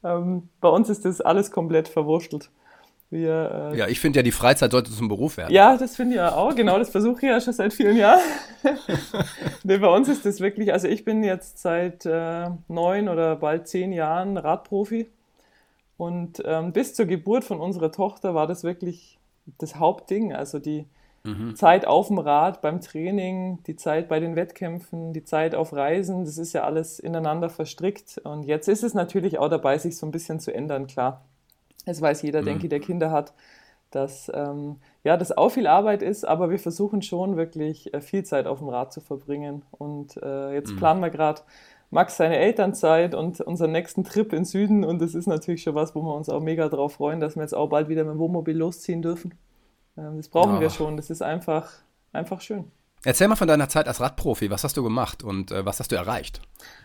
Ähm, 0.02 0.48
bei 0.62 0.70
uns 0.70 0.88
ist 0.88 1.04
das 1.04 1.20
alles 1.20 1.50
komplett 1.50 1.86
verwurschtelt. 1.86 2.50
Wir, 3.10 3.70
äh, 3.72 3.78
ja, 3.78 3.88
ich 3.88 4.00
finde 4.00 4.18
ja, 4.18 4.22
die 4.22 4.32
Freizeit 4.32 4.70
sollte 4.70 4.90
zum 4.90 5.08
Beruf 5.08 5.38
werden. 5.38 5.52
Ja, 5.52 5.78
das 5.78 5.96
finde 5.96 6.14
ich 6.14 6.16
ja 6.18 6.34
auch. 6.34 6.54
Genau, 6.54 6.78
das 6.78 6.90
versuche 6.90 7.16
ich 7.16 7.30
ja 7.30 7.40
schon 7.40 7.54
seit 7.54 7.72
vielen 7.72 7.96
Jahren. 7.96 8.20
nee, 9.64 9.78
bei 9.78 9.88
uns 9.88 10.08
ist 10.08 10.26
das 10.26 10.40
wirklich, 10.40 10.72
also 10.74 10.88
ich 10.88 11.06
bin 11.06 11.24
jetzt 11.24 11.58
seit 11.58 12.04
äh, 12.04 12.50
neun 12.68 13.08
oder 13.08 13.36
bald 13.36 13.66
zehn 13.66 13.92
Jahren 13.92 14.36
Radprofi. 14.36 15.08
Und 15.96 16.42
ähm, 16.44 16.72
bis 16.72 16.94
zur 16.94 17.06
Geburt 17.06 17.44
von 17.44 17.60
unserer 17.60 17.90
Tochter 17.92 18.34
war 18.34 18.46
das 18.46 18.62
wirklich 18.62 19.18
das 19.56 19.76
Hauptding. 19.76 20.34
Also 20.34 20.58
die, 20.58 20.84
Mhm. 21.24 21.56
Zeit 21.56 21.86
auf 21.86 22.08
dem 22.08 22.18
Rad 22.18 22.60
beim 22.62 22.80
Training, 22.80 23.58
die 23.66 23.76
Zeit 23.76 24.08
bei 24.08 24.20
den 24.20 24.36
Wettkämpfen, 24.36 25.12
die 25.12 25.24
Zeit 25.24 25.54
auf 25.54 25.72
Reisen, 25.72 26.24
das 26.24 26.38
ist 26.38 26.52
ja 26.52 26.64
alles 26.64 26.98
ineinander 26.98 27.50
verstrickt. 27.50 28.18
Und 28.24 28.44
jetzt 28.44 28.68
ist 28.68 28.82
es 28.82 28.94
natürlich 28.94 29.38
auch 29.38 29.48
dabei, 29.48 29.78
sich 29.78 29.96
so 29.96 30.06
ein 30.06 30.12
bisschen 30.12 30.40
zu 30.40 30.54
ändern, 30.54 30.86
klar. 30.86 31.24
Es 31.84 32.00
weiß 32.00 32.22
jeder, 32.22 32.42
mhm. 32.42 32.46
denke 32.46 32.64
ich, 32.64 32.70
der 32.70 32.80
Kinder 32.80 33.10
hat, 33.10 33.32
dass 33.90 34.30
ähm, 34.34 34.76
ja, 35.04 35.16
das 35.16 35.36
auch 35.36 35.48
viel 35.48 35.66
Arbeit 35.66 36.02
ist, 36.02 36.26
aber 36.26 36.50
wir 36.50 36.58
versuchen 36.58 37.02
schon 37.02 37.36
wirklich 37.36 37.92
äh, 37.94 38.00
viel 38.00 38.24
Zeit 38.24 38.46
auf 38.46 38.58
dem 38.58 38.68
Rad 38.68 38.92
zu 38.92 39.00
verbringen. 39.00 39.62
Und 39.70 40.16
äh, 40.22 40.52
jetzt 40.54 40.72
mhm. 40.72 40.76
planen 40.76 41.00
wir 41.00 41.10
gerade 41.10 41.42
Max 41.90 42.18
seine 42.18 42.36
Elternzeit 42.36 43.14
und 43.14 43.40
unseren 43.40 43.72
nächsten 43.72 44.04
Trip 44.04 44.32
in 44.32 44.44
Süden. 44.44 44.84
Und 44.84 45.00
das 45.00 45.14
ist 45.14 45.26
natürlich 45.26 45.62
schon 45.62 45.74
was, 45.74 45.94
wo 45.94 46.02
wir 46.02 46.14
uns 46.14 46.28
auch 46.28 46.40
mega 46.40 46.68
drauf 46.68 46.94
freuen, 46.94 47.20
dass 47.20 47.36
wir 47.36 47.42
jetzt 47.42 47.54
auch 47.54 47.68
bald 47.68 47.88
wieder 47.88 48.04
mit 48.04 48.14
dem 48.14 48.18
Wohnmobil 48.18 48.56
losziehen 48.56 49.00
dürfen. 49.00 49.32
Ähm, 49.98 50.16
das 50.16 50.28
brauchen 50.28 50.56
oh. 50.56 50.60
wir 50.60 50.70
schon. 50.70 50.96
Das 50.96 51.10
ist 51.10 51.22
einfach, 51.22 51.70
einfach 52.12 52.40
schön. 52.40 52.70
Erzähl 53.04 53.28
mal 53.28 53.36
von 53.36 53.48
deiner 53.48 53.68
Zeit 53.68 53.86
als 53.86 54.00
Radprofi. 54.00 54.50
Was 54.50 54.64
hast 54.64 54.76
du 54.76 54.82
gemacht 54.82 55.22
und 55.22 55.52
äh, 55.52 55.64
was 55.64 55.78
hast 55.78 55.92
du 55.92 55.96
erreicht? 55.96 56.40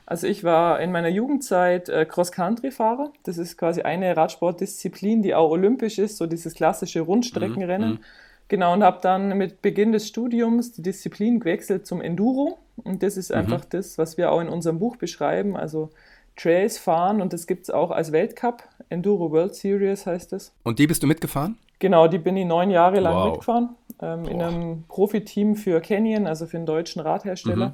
Also 0.05 0.27
ich 0.27 0.43
war 0.43 0.79
in 0.79 0.91
meiner 0.91 1.09
Jugendzeit 1.09 1.89
äh, 1.89 2.05
Cross-Country-Fahrer. 2.05 3.11
Das 3.23 3.37
ist 3.37 3.57
quasi 3.57 3.81
eine 3.81 4.15
Radsportdisziplin, 4.15 5.23
die 5.23 5.33
auch 5.33 5.49
olympisch 5.49 5.97
ist, 5.97 6.17
so 6.17 6.27
dieses 6.27 6.53
klassische 6.53 7.01
Rundstreckenrennen. 7.01 7.93
Mhm. 7.93 7.99
Genau, 8.47 8.73
und 8.73 8.83
habe 8.83 8.99
dann 9.01 9.37
mit 9.37 9.63
Beginn 9.63 9.91
des 9.91 10.07
Studiums 10.07 10.73
die 10.73 10.83
Disziplin 10.83 11.39
gewechselt 11.39 11.87
zum 11.87 12.01
Enduro. 12.01 12.59
Und 12.75 13.01
das 13.01 13.17
ist 13.17 13.31
mhm. 13.31 13.37
einfach 13.37 13.65
das, 13.65 13.97
was 13.97 14.17
wir 14.17 14.31
auch 14.31 14.41
in 14.41 14.49
unserem 14.49 14.77
Buch 14.77 14.97
beschreiben. 14.97 15.57
Also 15.57 15.89
Trails 16.35 16.77
fahren 16.77 17.21
und 17.21 17.33
das 17.33 17.47
gibt 17.47 17.63
es 17.63 17.69
auch 17.69 17.89
als 17.89 18.11
Weltcup. 18.11 18.63
Enduro 18.89 19.31
World 19.31 19.55
Series 19.55 20.05
heißt 20.05 20.33
es. 20.33 20.51
Und 20.63 20.77
die 20.77 20.85
bist 20.85 21.01
du 21.01 21.07
mitgefahren? 21.07 21.57
Genau, 21.83 22.07
die 22.07 22.17
bin 22.17 22.37
ich 22.37 22.45
neun 22.45 22.71
Jahre 22.71 23.01
lang 23.01 23.13
wow. 23.13 23.25
mitgefahren. 23.25 23.75
Ähm, 24.01 24.23
in 24.23 24.41
einem 24.41 24.83
Profiteam 24.87 25.57
für 25.57 25.81
Canyon, 25.81 26.27
also 26.27 26.47
für 26.47 26.55
einen 26.55 26.65
deutschen 26.65 27.01
Radhersteller. 27.01 27.67
Mhm. 27.71 27.73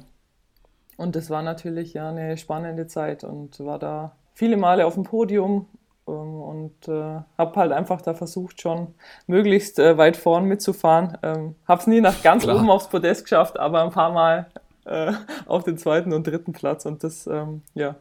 Und 0.96 1.14
das 1.14 1.30
war 1.30 1.42
natürlich 1.42 1.94
ja 1.94 2.08
eine 2.08 2.36
spannende 2.36 2.88
Zeit 2.88 3.22
und 3.22 3.60
war 3.60 3.78
da 3.78 4.16
viele 4.34 4.56
Male 4.56 4.84
auf 4.84 4.94
dem 4.94 5.04
Podium 5.04 5.66
ähm, 6.08 6.42
und 6.42 6.88
äh, 6.88 7.20
habe 7.38 7.54
halt 7.54 7.70
einfach 7.70 8.02
da 8.02 8.14
versucht, 8.14 8.60
schon 8.60 8.88
möglichst 9.28 9.78
äh, 9.78 9.96
weit 9.96 10.16
vorn 10.16 10.46
mitzufahren. 10.46 11.16
Ähm, 11.22 11.54
habe 11.68 11.80
es 11.80 11.86
nie 11.86 12.00
nach 12.00 12.20
ganz 12.20 12.42
Klar. 12.42 12.56
oben 12.56 12.68
aufs 12.68 12.88
Podest 12.88 13.22
geschafft, 13.22 13.60
aber 13.60 13.84
ein 13.84 13.90
paar 13.90 14.10
Mal 14.10 14.48
äh, 14.86 15.12
auf 15.46 15.62
den 15.62 15.78
zweiten 15.78 16.12
und 16.12 16.26
dritten 16.26 16.52
Platz. 16.52 16.84
Und 16.84 17.04
das 17.04 17.28
ähm, 17.28 17.62
ja, 17.74 17.94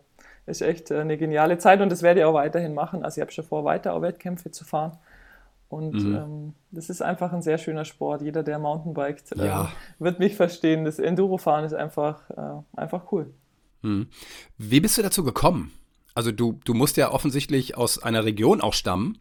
ist 0.48 0.64
echt 0.64 0.90
äh, 0.90 1.02
eine 1.02 1.18
geniale 1.18 1.60
Zeit 1.60 1.82
und 1.82 1.92
das 1.92 2.02
werde 2.02 2.22
ich 2.22 2.26
auch 2.26 2.34
weiterhin 2.34 2.74
machen. 2.74 3.06
Also 3.06 3.20
ich 3.20 3.22
habe 3.22 3.32
schon 3.32 3.46
vor, 3.46 3.64
weiter 3.64 3.94
auch 3.94 4.02
Wettkämpfe 4.02 4.50
zu 4.50 4.66
fahren. 4.66 4.98
Und 5.70 5.94
mhm. 5.94 6.16
ähm, 6.16 6.54
das 6.72 6.90
ist 6.90 7.02
einfach 7.02 7.32
ein 7.32 7.44
sehr 7.44 7.60
schöner 7.60 7.86
Sport. 7.86 8.24
Jeder, 8.24 8.42
der 8.44 8.58
Mountainbiked, 8.60 9.34
äh, 9.34 9.46
ja. 9.46 9.72
wird 10.00 10.20
mich 10.20 10.36
verstehen. 10.36 10.84
Das 10.84 10.98
Endurofahren 11.00 11.64
ist 11.64 11.74
einfach, 11.74 12.30
äh, 12.32 12.62
einfach 12.76 13.12
cool. 13.12 13.32
Mhm. 13.84 14.08
Wie 14.58 14.80
bist 14.82 14.98
du 14.98 15.04
dazu 15.04 15.24
gekommen? 15.24 15.72
Also 16.16 16.32
du, 16.32 16.60
du 16.66 16.74
musst 16.74 16.98
ja 16.98 17.12
offensichtlich 17.12 17.78
aus 17.78 18.02
einer 18.02 18.26
Region 18.26 18.62
auch 18.62 18.74
stammen, 18.74 19.20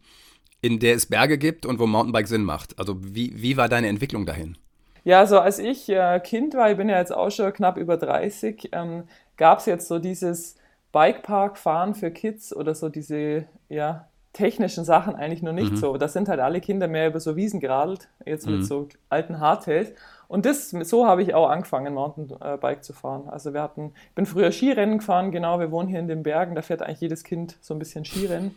in 0.63 0.81
der 0.81 0.95
es 0.95 1.07
Berge 1.07 1.39
gibt 1.39 1.67
und 1.67 1.79
wo 1.79 1.87
Mountainbike 1.87 2.27
Sinn 2.27 2.45
macht. 2.45 2.79
Also 2.79 2.97
wie, 3.01 3.41
wie 3.41 3.57
war 3.57 3.69
deine 3.69 3.89
Entwicklung 3.89 4.25
dahin? 4.25 4.57
Ja, 5.05 5.27
so 5.27 5.39
als 5.39 5.59
ich 5.59 5.89
äh, 5.89 6.19
Kind 6.21 6.55
war, 6.55 6.71
ich 6.71 6.77
bin 6.77 6.89
ja 6.89 6.99
jetzt 6.99 7.15
auch 7.15 7.31
schon 7.31 7.53
knapp 7.53 7.77
über 7.77 7.97
30, 7.97 8.71
ähm, 8.73 9.05
gab 9.37 9.61
es 9.61 9.67
jetzt 9.67 9.87
so 9.87 9.99
dieses 9.99 10.57
Bikepark 10.93 11.59
fahren 11.59 11.95
für 11.95 12.11
Kids 12.11 12.55
oder 12.55 12.75
so 12.75 12.89
diese, 12.89 13.47
ja, 13.69 14.09
technischen 14.39 14.85
Sachen 14.85 15.17
eigentlich 15.17 15.43
noch 15.43 15.53
nicht 15.53 15.73
mhm. 15.73 15.77
so. 15.77 15.97
Das 15.97 16.13
sind 16.13 16.29
halt 16.29 16.39
alle 16.39 16.61
Kinder 16.61 16.87
mehr 16.87 17.09
über 17.09 17.19
so 17.19 17.35
Wiesen 17.35 17.59
geradelt, 17.59 18.09
jetzt 18.25 18.47
mhm. 18.47 18.59
mit 18.59 18.67
so 18.67 18.89
alten 19.09 19.41
Hardtails. 19.41 19.93
Und 20.29 20.47
das, 20.47 20.71
so 20.71 21.07
habe 21.07 21.23
ich 21.23 21.35
auch 21.35 21.49
angefangen, 21.49 21.93
Mountainbike 21.95 22.85
zu 22.85 22.93
fahren. 22.93 23.29
Also 23.29 23.53
wir 23.53 23.63
hatten, 23.63 23.93
ich 24.11 24.15
bin 24.15 24.27
früher 24.27 24.53
Skirennen 24.53 24.99
gefahren, 24.99 25.33
genau, 25.33 25.59
wir 25.59 25.73
wohnen 25.73 25.89
hier 25.89 25.99
in 25.99 26.07
den 26.07 26.23
Bergen, 26.23 26.55
da 26.55 26.63
fährt 26.63 26.83
eigentlich 26.83 27.01
jedes 27.01 27.25
Kind 27.25 27.57
so 27.61 27.75
ein 27.75 27.81
bisschen 27.81 28.05
Skirennen. 28.05 28.55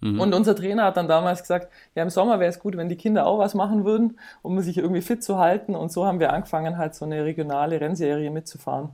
Mhm. 0.00 0.20
Und 0.20 0.34
unser 0.34 0.54
Trainer 0.54 0.84
hat 0.84 0.96
dann 0.96 1.08
damals 1.08 1.40
gesagt, 1.40 1.72
ja, 1.96 2.04
im 2.04 2.10
Sommer 2.10 2.38
wäre 2.38 2.50
es 2.50 2.60
gut, 2.60 2.76
wenn 2.76 2.88
die 2.88 2.96
Kinder 2.96 3.26
auch 3.26 3.40
was 3.40 3.54
machen 3.54 3.84
würden, 3.84 4.20
um 4.42 4.60
sich 4.60 4.78
irgendwie 4.78 5.00
fit 5.02 5.24
zu 5.24 5.38
halten. 5.38 5.74
Und 5.74 5.90
so 5.90 6.06
haben 6.06 6.20
wir 6.20 6.32
angefangen, 6.32 6.78
halt 6.78 6.94
so 6.94 7.04
eine 7.04 7.24
regionale 7.24 7.80
Rennserie 7.80 8.30
mitzufahren. 8.30 8.90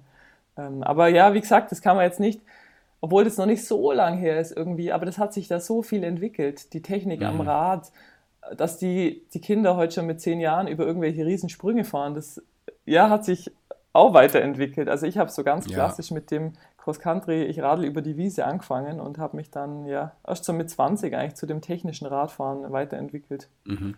Ähm, 0.56 0.82
aber 0.82 1.08
ja, 1.08 1.34
wie 1.34 1.40
gesagt, 1.42 1.70
das 1.70 1.82
kann 1.82 1.96
man 1.96 2.06
jetzt 2.06 2.20
nicht, 2.20 2.40
obwohl 3.04 3.24
das 3.24 3.36
noch 3.36 3.44
nicht 3.44 3.66
so 3.66 3.92
lang 3.92 4.16
her 4.16 4.40
ist 4.40 4.56
irgendwie, 4.56 4.90
aber 4.90 5.04
das 5.04 5.18
hat 5.18 5.34
sich 5.34 5.46
da 5.46 5.60
so 5.60 5.82
viel 5.82 6.04
entwickelt, 6.04 6.72
die 6.72 6.80
Technik 6.80 7.20
mhm. 7.20 7.26
am 7.26 7.40
Rad, 7.42 7.92
dass 8.56 8.78
die, 8.78 9.26
die 9.34 9.42
Kinder 9.42 9.76
heute 9.76 9.96
schon 9.96 10.06
mit 10.06 10.22
zehn 10.22 10.40
Jahren 10.40 10.68
über 10.68 10.86
irgendwelche 10.86 11.26
Riesensprünge 11.26 11.84
fahren, 11.84 12.14
das 12.14 12.40
ja, 12.86 13.10
hat 13.10 13.26
sich 13.26 13.52
auch 13.92 14.14
weiterentwickelt. 14.14 14.88
Also 14.88 15.04
ich 15.04 15.18
habe 15.18 15.30
so 15.30 15.44
ganz 15.44 15.66
klassisch 15.66 16.12
ja. 16.12 16.14
mit 16.14 16.30
dem 16.30 16.54
Cross 16.78 16.98
Country, 16.98 17.42
ich 17.42 17.60
radel 17.60 17.84
über 17.84 18.00
die 18.00 18.16
Wiese 18.16 18.46
angefangen 18.46 19.00
und 19.00 19.18
habe 19.18 19.36
mich 19.36 19.50
dann 19.50 19.84
ja 19.84 20.12
erst 20.26 20.46
so 20.46 20.54
mit 20.54 20.70
20 20.70 21.14
eigentlich 21.14 21.34
zu 21.34 21.44
dem 21.44 21.60
technischen 21.60 22.06
Radfahren 22.06 22.72
weiterentwickelt. 22.72 23.50
Mhm. 23.66 23.96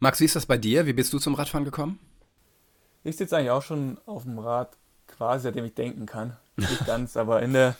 Max, 0.00 0.18
wie 0.18 0.24
ist 0.24 0.34
das 0.34 0.46
bei 0.46 0.58
dir? 0.58 0.86
Wie 0.86 0.92
bist 0.92 1.12
du 1.12 1.20
zum 1.20 1.34
Radfahren 1.34 1.64
gekommen? 1.64 2.00
Ich 3.04 3.16
sitze 3.16 3.36
eigentlich 3.36 3.50
auch 3.50 3.62
schon 3.62 3.98
auf 4.06 4.24
dem 4.24 4.40
Rad, 4.40 4.76
quasi 5.06 5.44
seitdem 5.44 5.66
ich 5.66 5.74
denken 5.74 6.06
kann. 6.06 6.36
Nicht 6.56 6.84
ganz, 6.84 7.16
aber 7.16 7.42
in 7.42 7.52
der 7.52 7.76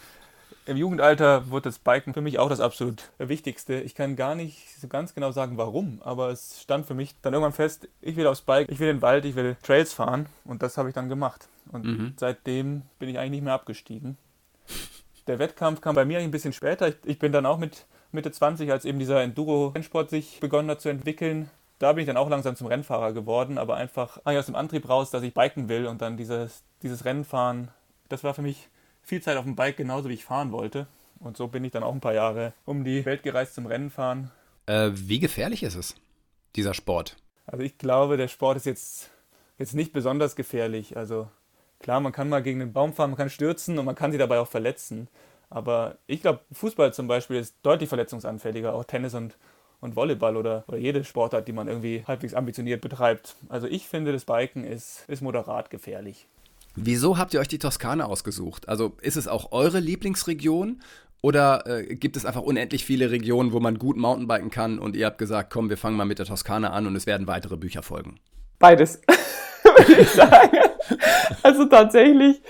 im 0.70 0.76
Jugendalter 0.76 1.50
wurde 1.50 1.64
das 1.64 1.80
Biken 1.80 2.14
für 2.14 2.20
mich 2.20 2.38
auch 2.38 2.48
das 2.48 2.60
absolut 2.60 3.10
Wichtigste. 3.18 3.80
Ich 3.80 3.96
kann 3.96 4.14
gar 4.14 4.36
nicht 4.36 4.80
so 4.80 4.86
ganz 4.86 5.14
genau 5.14 5.32
sagen, 5.32 5.58
warum, 5.58 6.00
aber 6.02 6.30
es 6.30 6.62
stand 6.62 6.86
für 6.86 6.94
mich 6.94 7.16
dann 7.22 7.32
irgendwann 7.32 7.52
fest, 7.52 7.88
ich 8.00 8.14
will 8.14 8.28
aufs 8.28 8.42
Bike, 8.42 8.70
ich 8.70 8.78
will 8.78 8.88
in 8.88 8.98
den 8.98 9.02
Wald, 9.02 9.24
ich 9.24 9.34
will 9.34 9.56
Trails 9.64 9.92
fahren 9.92 10.26
und 10.44 10.62
das 10.62 10.78
habe 10.78 10.88
ich 10.88 10.94
dann 10.94 11.08
gemacht. 11.08 11.48
Und 11.72 11.84
mhm. 11.84 12.12
seitdem 12.16 12.82
bin 13.00 13.08
ich 13.08 13.18
eigentlich 13.18 13.32
nicht 13.32 13.44
mehr 13.44 13.54
abgestiegen. 13.54 14.16
Der 15.26 15.40
Wettkampf 15.40 15.80
kam 15.80 15.96
bei 15.96 16.04
mir 16.04 16.20
ein 16.20 16.30
bisschen 16.30 16.52
später. 16.52 16.86
Ich, 16.86 16.96
ich 17.04 17.18
bin 17.18 17.32
dann 17.32 17.46
auch 17.46 17.58
mit 17.58 17.86
Mitte 18.12 18.30
20, 18.30 18.70
als 18.70 18.84
eben 18.84 19.00
dieser 19.00 19.22
Enduro-Rennsport 19.22 20.08
sich 20.08 20.38
begonnen 20.38 20.70
hat 20.70 20.80
zu 20.80 20.88
entwickeln, 20.88 21.50
da 21.80 21.92
bin 21.94 22.02
ich 22.02 22.06
dann 22.06 22.16
auch 22.16 22.28
langsam 22.28 22.54
zum 22.54 22.68
Rennfahrer 22.68 23.12
geworden, 23.12 23.58
aber 23.58 23.74
einfach 23.74 24.20
aus 24.24 24.46
dem 24.46 24.54
Antrieb 24.54 24.88
raus, 24.88 25.10
dass 25.10 25.22
ich 25.22 25.34
biken 25.34 25.68
will 25.68 25.86
und 25.86 26.00
dann 26.02 26.16
dieses, 26.16 26.62
dieses 26.82 27.04
Rennfahren, 27.04 27.68
das 28.08 28.22
war 28.22 28.34
für 28.34 28.42
mich 28.42 28.68
viel 29.02 29.23
Zeit 29.23 29.37
auf 29.37 29.45
dem 29.45 29.57
Bike, 29.57 29.76
genauso 29.76 30.09
wie 30.09 30.14
ich 30.14 30.25
fahren 30.25 30.52
wollte. 30.52 30.87
Und 31.19 31.37
so 31.37 31.49
bin 31.49 31.64
ich 31.64 31.73
dann 31.73 31.83
auch 31.83 31.92
ein 31.92 32.00
paar 32.00 32.14
Jahre 32.14 32.54
um 32.64 32.85
die 32.85 33.04
Welt 33.04 33.23
gereist 33.23 33.54
zum 33.54 33.66
Rennenfahren. 33.66 34.30
Äh, 34.66 34.90
wie 34.95 35.19
gefährlich 35.19 35.62
ist 35.62 35.75
es, 35.75 35.95
dieser 36.57 36.75
Sport? 36.75 37.16
Also 37.47 37.64
ich 37.64 37.76
glaube, 37.78 38.16
der 38.16 38.28
Sport 38.28 38.57
ist 38.57 38.66
jetzt, 38.66 39.11
jetzt 39.59 39.75
nicht 39.75 39.92
besonders 39.92 40.37
gefährlich. 40.37 40.97
Also 40.97 41.28
klar, 41.80 42.00
man 42.00 42.12
kann 42.12 42.28
mal 42.28 42.42
gegen 42.42 42.62
einen 42.62 42.73
Baum 42.73 42.92
fahren, 42.95 43.11
man 43.11 43.19
kann 43.19 43.30
stürzen 43.30 43.78
und 43.78 43.85
man 43.85 43.95
kann 43.95 44.12
sich 44.12 44.19
dabei 44.19 44.38
auch 44.38 44.49
verletzen. 44.49 45.09
Aber 45.50 45.99
ich 46.07 46.23
glaube, 46.23 46.40
Fußball 46.52 46.95
zum 46.95 47.09
Beispiel 47.09 47.37
ist 47.37 47.57
deutlich 47.62 47.88
verletzungsanfälliger, 47.88 48.73
auch 48.73 48.85
Tennis 48.85 49.14
und, 49.14 49.37
und 49.80 49.97
Volleyball 49.97 50.37
oder, 50.37 50.64
oder 50.69 50.78
jede 50.78 51.02
Sportart, 51.02 51.49
die 51.49 51.52
man 51.52 51.66
irgendwie 51.66 52.04
halbwegs 52.07 52.35
ambitioniert 52.35 52.80
betreibt. 52.80 53.35
Also 53.49 53.66
ich 53.66 53.88
finde, 53.88 54.12
das 54.12 54.25
Biken 54.25 54.64
ist, 54.64 55.04
ist 55.09 55.23
moderat 55.23 55.71
gefährlich. 55.71 56.28
Wieso 56.82 57.18
habt 57.18 57.34
ihr 57.34 57.40
euch 57.40 57.49
die 57.49 57.58
Toskana 57.58 58.06
ausgesucht? 58.06 58.68
Also 58.68 58.96
ist 59.02 59.16
es 59.16 59.28
auch 59.28 59.52
eure 59.52 59.80
Lieblingsregion 59.80 60.80
oder 61.22 61.66
äh, 61.66 61.94
gibt 61.94 62.16
es 62.16 62.25
einfach 62.25 62.42
unendlich 62.42 62.84
viele 62.84 63.10
Regionen, 63.10 63.52
wo 63.52 63.60
man 63.60 63.78
gut 63.78 63.96
Mountainbiken 63.96 64.50
kann 64.50 64.78
und 64.78 64.96
ihr 64.96 65.06
habt 65.06 65.18
gesagt, 65.18 65.52
komm, 65.52 65.68
wir 65.68 65.76
fangen 65.76 65.96
mal 65.96 66.06
mit 66.06 66.18
der 66.18 66.26
Toskana 66.26 66.70
an 66.70 66.87
und 66.87 66.96
es 66.96 67.06
werden 67.06 67.26
weitere 67.26 67.56
Bücher 67.56 67.82
folgen? 67.82 68.18
Beides, 68.58 69.02
würde 69.62 70.00
ich 70.00 70.08
sagen. 70.08 70.56
also 71.42 71.66
tatsächlich 71.66 72.40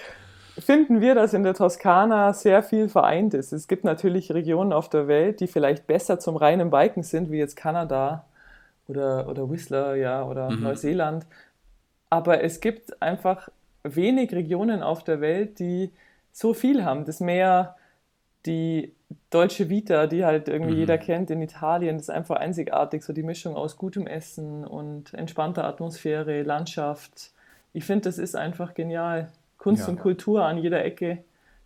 finden 0.59 1.01
wir, 1.01 1.15
dass 1.15 1.35
in 1.35 1.43
der 1.43 1.55
Toskana 1.55 2.33
sehr 2.33 2.63
viel 2.63 2.89
vereint 2.89 3.35
ist. 3.35 3.53
Es 3.53 3.67
gibt 3.67 3.85
natürlich 3.85 4.33
Regionen 4.33 4.73
auf 4.73 4.89
der 4.89 5.09
Welt, 5.09 5.41
die 5.41 5.47
vielleicht 5.47 5.87
besser 5.87 6.19
zum 6.21 6.37
reinen 6.37 6.71
Biken 6.71 7.03
sind, 7.03 7.31
wie 7.31 7.39
jetzt 7.39 7.57
Kanada 7.57 8.27
oder, 8.87 9.29
oder 9.29 9.51
Whistler, 9.51 9.97
ja, 9.97 10.23
oder 10.25 10.51
mhm. 10.51 10.63
Neuseeland. 10.63 11.27
Aber 12.11 12.43
es 12.43 12.61
gibt 12.61 13.01
einfach 13.03 13.49
wenig 13.83 14.33
Regionen 14.33 14.83
auf 14.83 15.05
der 15.05 15.21
Welt, 15.21 15.59
die 15.59 15.91
so 16.33 16.55
viel 16.55 16.85
haben. 16.85 17.05
Das 17.05 17.21
Meer, 17.21 17.77
die 18.47 18.93
deutsche 19.31 19.69
Vita, 19.69 20.07
die 20.07 20.25
halt 20.25 20.49
irgendwie 20.49 20.75
mhm. 20.75 20.79
jeder 20.79 20.99
kennt 20.99 21.31
in 21.31 21.43
Italien, 21.43 21.97
das 21.97 22.05
ist 22.05 22.11
einfach 22.11 22.37
einzigartig, 22.37 23.03
so 23.03 23.13
die 23.13 23.23
Mischung 23.23 23.57
aus 23.57 23.77
gutem 23.77 24.07
Essen 24.07 24.65
und 24.65 25.15
entspannter 25.15 25.65
Atmosphäre, 25.65 26.43
Landschaft. 26.43 27.33
Ich 27.73 27.85
finde, 27.85 28.05
das 28.05 28.19
ist 28.19 28.37
einfach 28.37 28.75
genial. 28.75 29.31
Kunst 29.59 29.83
ja. 29.83 29.89
und 29.89 30.01
Kultur 30.01 30.45
an 30.45 30.59
jeder 30.59 30.85
Ecke. 30.85 31.19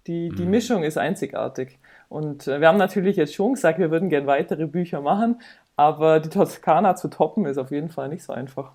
Die, 0.07 0.29
die 0.31 0.45
mhm. 0.45 0.51
Mischung 0.51 0.83
ist 0.83 0.99
einzigartig. 0.99 1.79
Und 2.09 2.47
äh, 2.47 2.61
wir 2.61 2.69
haben 2.69 2.77
natürlich 2.79 3.17
jetzt 3.17 3.35
schon 3.35 3.55
gesagt, 3.55 3.79
wir 3.79 3.91
würden 3.91 4.11
gerne 4.11 4.27
weitere 4.27 4.67
Bücher 4.67 5.01
machen, 5.01 5.41
aber 5.77 6.21
die 6.21 6.29
Toskana 6.29 6.95
zu 6.95 7.09
toppen 7.09 7.47
ist 7.47 7.59
auf 7.59 7.71
jeden 7.71 7.89
Fall 7.89 8.09
nicht 8.09 8.23
so 8.23 8.33
einfach. 8.33 8.73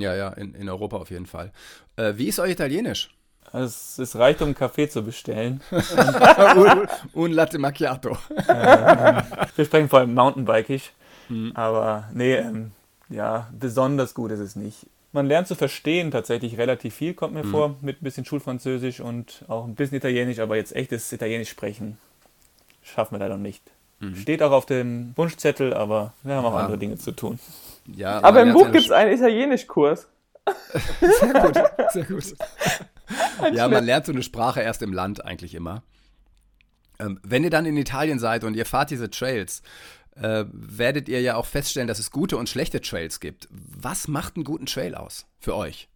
Ja, 0.00 0.14
ja, 0.14 0.28
in, 0.30 0.54
in 0.54 0.68
Europa 0.68 0.96
auf 0.96 1.10
jeden 1.10 1.26
Fall. 1.26 1.52
Äh, 1.96 2.14
wie 2.16 2.28
ist 2.28 2.38
euer 2.38 2.48
Italienisch? 2.48 3.10
Es, 3.52 3.98
es 3.98 4.16
reicht, 4.16 4.42
um 4.42 4.48
einen 4.48 4.54
Kaffee 4.54 4.88
zu 4.88 5.02
bestellen. 5.02 5.62
un, 7.14 7.32
Latte 7.32 7.58
Macchiato. 7.58 8.18
Äh, 8.46 9.22
wir 9.56 9.64
sprechen 9.64 9.88
vor 9.88 10.00
allem 10.00 10.14
Mountainbikig. 10.14 10.92
Hm. 11.28 11.52
Aber 11.54 12.08
nee, 12.12 12.34
ähm, 12.34 12.72
ja, 13.08 13.48
besonders 13.58 14.14
gut 14.14 14.30
ist 14.32 14.40
es 14.40 14.54
nicht. 14.54 14.86
Man 15.12 15.26
lernt 15.26 15.48
zu 15.48 15.54
verstehen 15.54 16.10
tatsächlich 16.10 16.58
relativ 16.58 16.94
viel, 16.94 17.14
kommt 17.14 17.32
mir 17.32 17.42
hm. 17.42 17.50
vor, 17.50 17.76
mit 17.80 18.02
ein 18.02 18.04
bisschen 18.04 18.26
Schulfranzösisch 18.26 19.00
und 19.00 19.44
auch 19.48 19.64
ein 19.64 19.74
bisschen 19.74 19.96
Italienisch, 19.96 20.40
aber 20.40 20.56
jetzt 20.56 20.76
echtes 20.76 21.10
Italienisch 21.12 21.48
sprechen 21.48 21.96
schaffen 22.88 23.14
wir 23.14 23.18
leider 23.20 23.36
nicht. 23.36 23.62
Mhm. 24.00 24.16
Steht 24.16 24.42
auch 24.42 24.52
auf 24.52 24.66
dem 24.66 25.12
Wunschzettel, 25.16 25.74
aber 25.74 26.12
wir 26.22 26.34
haben 26.34 26.44
auch 26.44 26.54
ja. 26.54 26.60
andere 26.60 26.78
Dinge 26.78 26.96
zu 26.96 27.12
tun. 27.12 27.38
Ja, 27.94 28.22
aber 28.22 28.42
im 28.42 28.52
Buch 28.52 28.70
gibt 28.70 28.84
es 28.84 28.90
einen 28.90 29.12
Italienischkurs. 29.12 30.08
sehr 31.00 31.32
gut, 31.32 31.60
sehr 31.92 32.04
gut. 32.04 32.34
ja, 33.52 33.68
man 33.68 33.84
lernt 33.84 34.06
so 34.06 34.12
eine 34.12 34.22
Sprache 34.22 34.60
erst 34.60 34.82
im 34.82 34.92
Land 34.92 35.24
eigentlich 35.24 35.54
immer. 35.54 35.82
Ähm, 36.98 37.20
wenn 37.22 37.44
ihr 37.44 37.50
dann 37.50 37.66
in 37.66 37.76
Italien 37.76 38.18
seid 38.18 38.44
und 38.44 38.54
ihr 38.54 38.66
fahrt 38.66 38.90
diese 38.90 39.10
Trails, 39.10 39.62
äh, 40.16 40.44
werdet 40.50 41.08
ihr 41.08 41.20
ja 41.20 41.36
auch 41.36 41.46
feststellen, 41.46 41.88
dass 41.88 41.98
es 41.98 42.10
gute 42.10 42.36
und 42.36 42.48
schlechte 42.48 42.80
Trails 42.80 43.20
gibt. 43.20 43.48
Was 43.50 44.08
macht 44.08 44.36
einen 44.36 44.44
guten 44.44 44.66
Trail 44.66 44.94
aus 44.94 45.26
für 45.38 45.54
euch? 45.54 45.88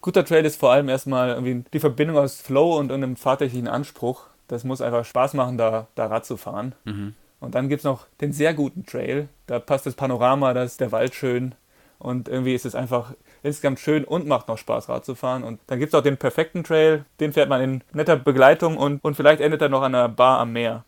Guter 0.00 0.24
Trail 0.24 0.44
ist 0.44 0.58
vor 0.58 0.72
allem 0.72 0.88
erstmal 0.88 1.30
irgendwie 1.30 1.64
die 1.72 1.80
Verbindung 1.80 2.18
aus 2.18 2.40
Flow 2.40 2.78
und 2.78 2.90
einem 2.90 3.16
fahrtechlichen 3.16 3.68
Anspruch. 3.68 4.26
Das 4.48 4.64
muss 4.64 4.80
einfach 4.80 5.04
Spaß 5.04 5.34
machen, 5.34 5.56
da, 5.56 5.86
da 5.94 6.06
Rad 6.06 6.26
zu 6.26 6.36
fahren. 6.36 6.74
Mhm. 6.84 7.14
Und 7.42 7.56
dann 7.56 7.68
gibt 7.68 7.80
es 7.80 7.84
noch 7.84 8.06
den 8.20 8.32
sehr 8.32 8.54
guten 8.54 8.86
Trail. 8.86 9.28
Da 9.46 9.58
passt 9.58 9.84
das 9.84 9.96
Panorama, 9.96 10.54
da 10.54 10.62
ist 10.62 10.80
der 10.80 10.92
Wald 10.92 11.12
schön. 11.12 11.56
Und 11.98 12.28
irgendwie 12.28 12.54
ist 12.54 12.64
es 12.64 12.76
einfach 12.76 13.14
insgesamt 13.42 13.80
schön 13.80 14.04
und 14.04 14.28
macht 14.28 14.46
noch 14.46 14.58
Spaß, 14.58 14.88
Rad 14.88 15.04
zu 15.04 15.16
fahren. 15.16 15.42
Und 15.42 15.58
dann 15.66 15.80
gibt 15.80 15.92
es 15.92 15.98
auch 15.98 16.04
den 16.04 16.16
perfekten 16.16 16.62
Trail. 16.62 17.04
Den 17.18 17.32
fährt 17.32 17.48
man 17.48 17.60
in 17.60 17.84
netter 17.92 18.14
Begleitung 18.16 18.76
und, 18.76 19.02
und 19.02 19.16
vielleicht 19.16 19.40
endet 19.40 19.60
er 19.60 19.68
noch 19.68 19.82
an 19.82 19.92
einer 19.92 20.08
Bar 20.08 20.38
am 20.38 20.52
Meer. 20.52 20.84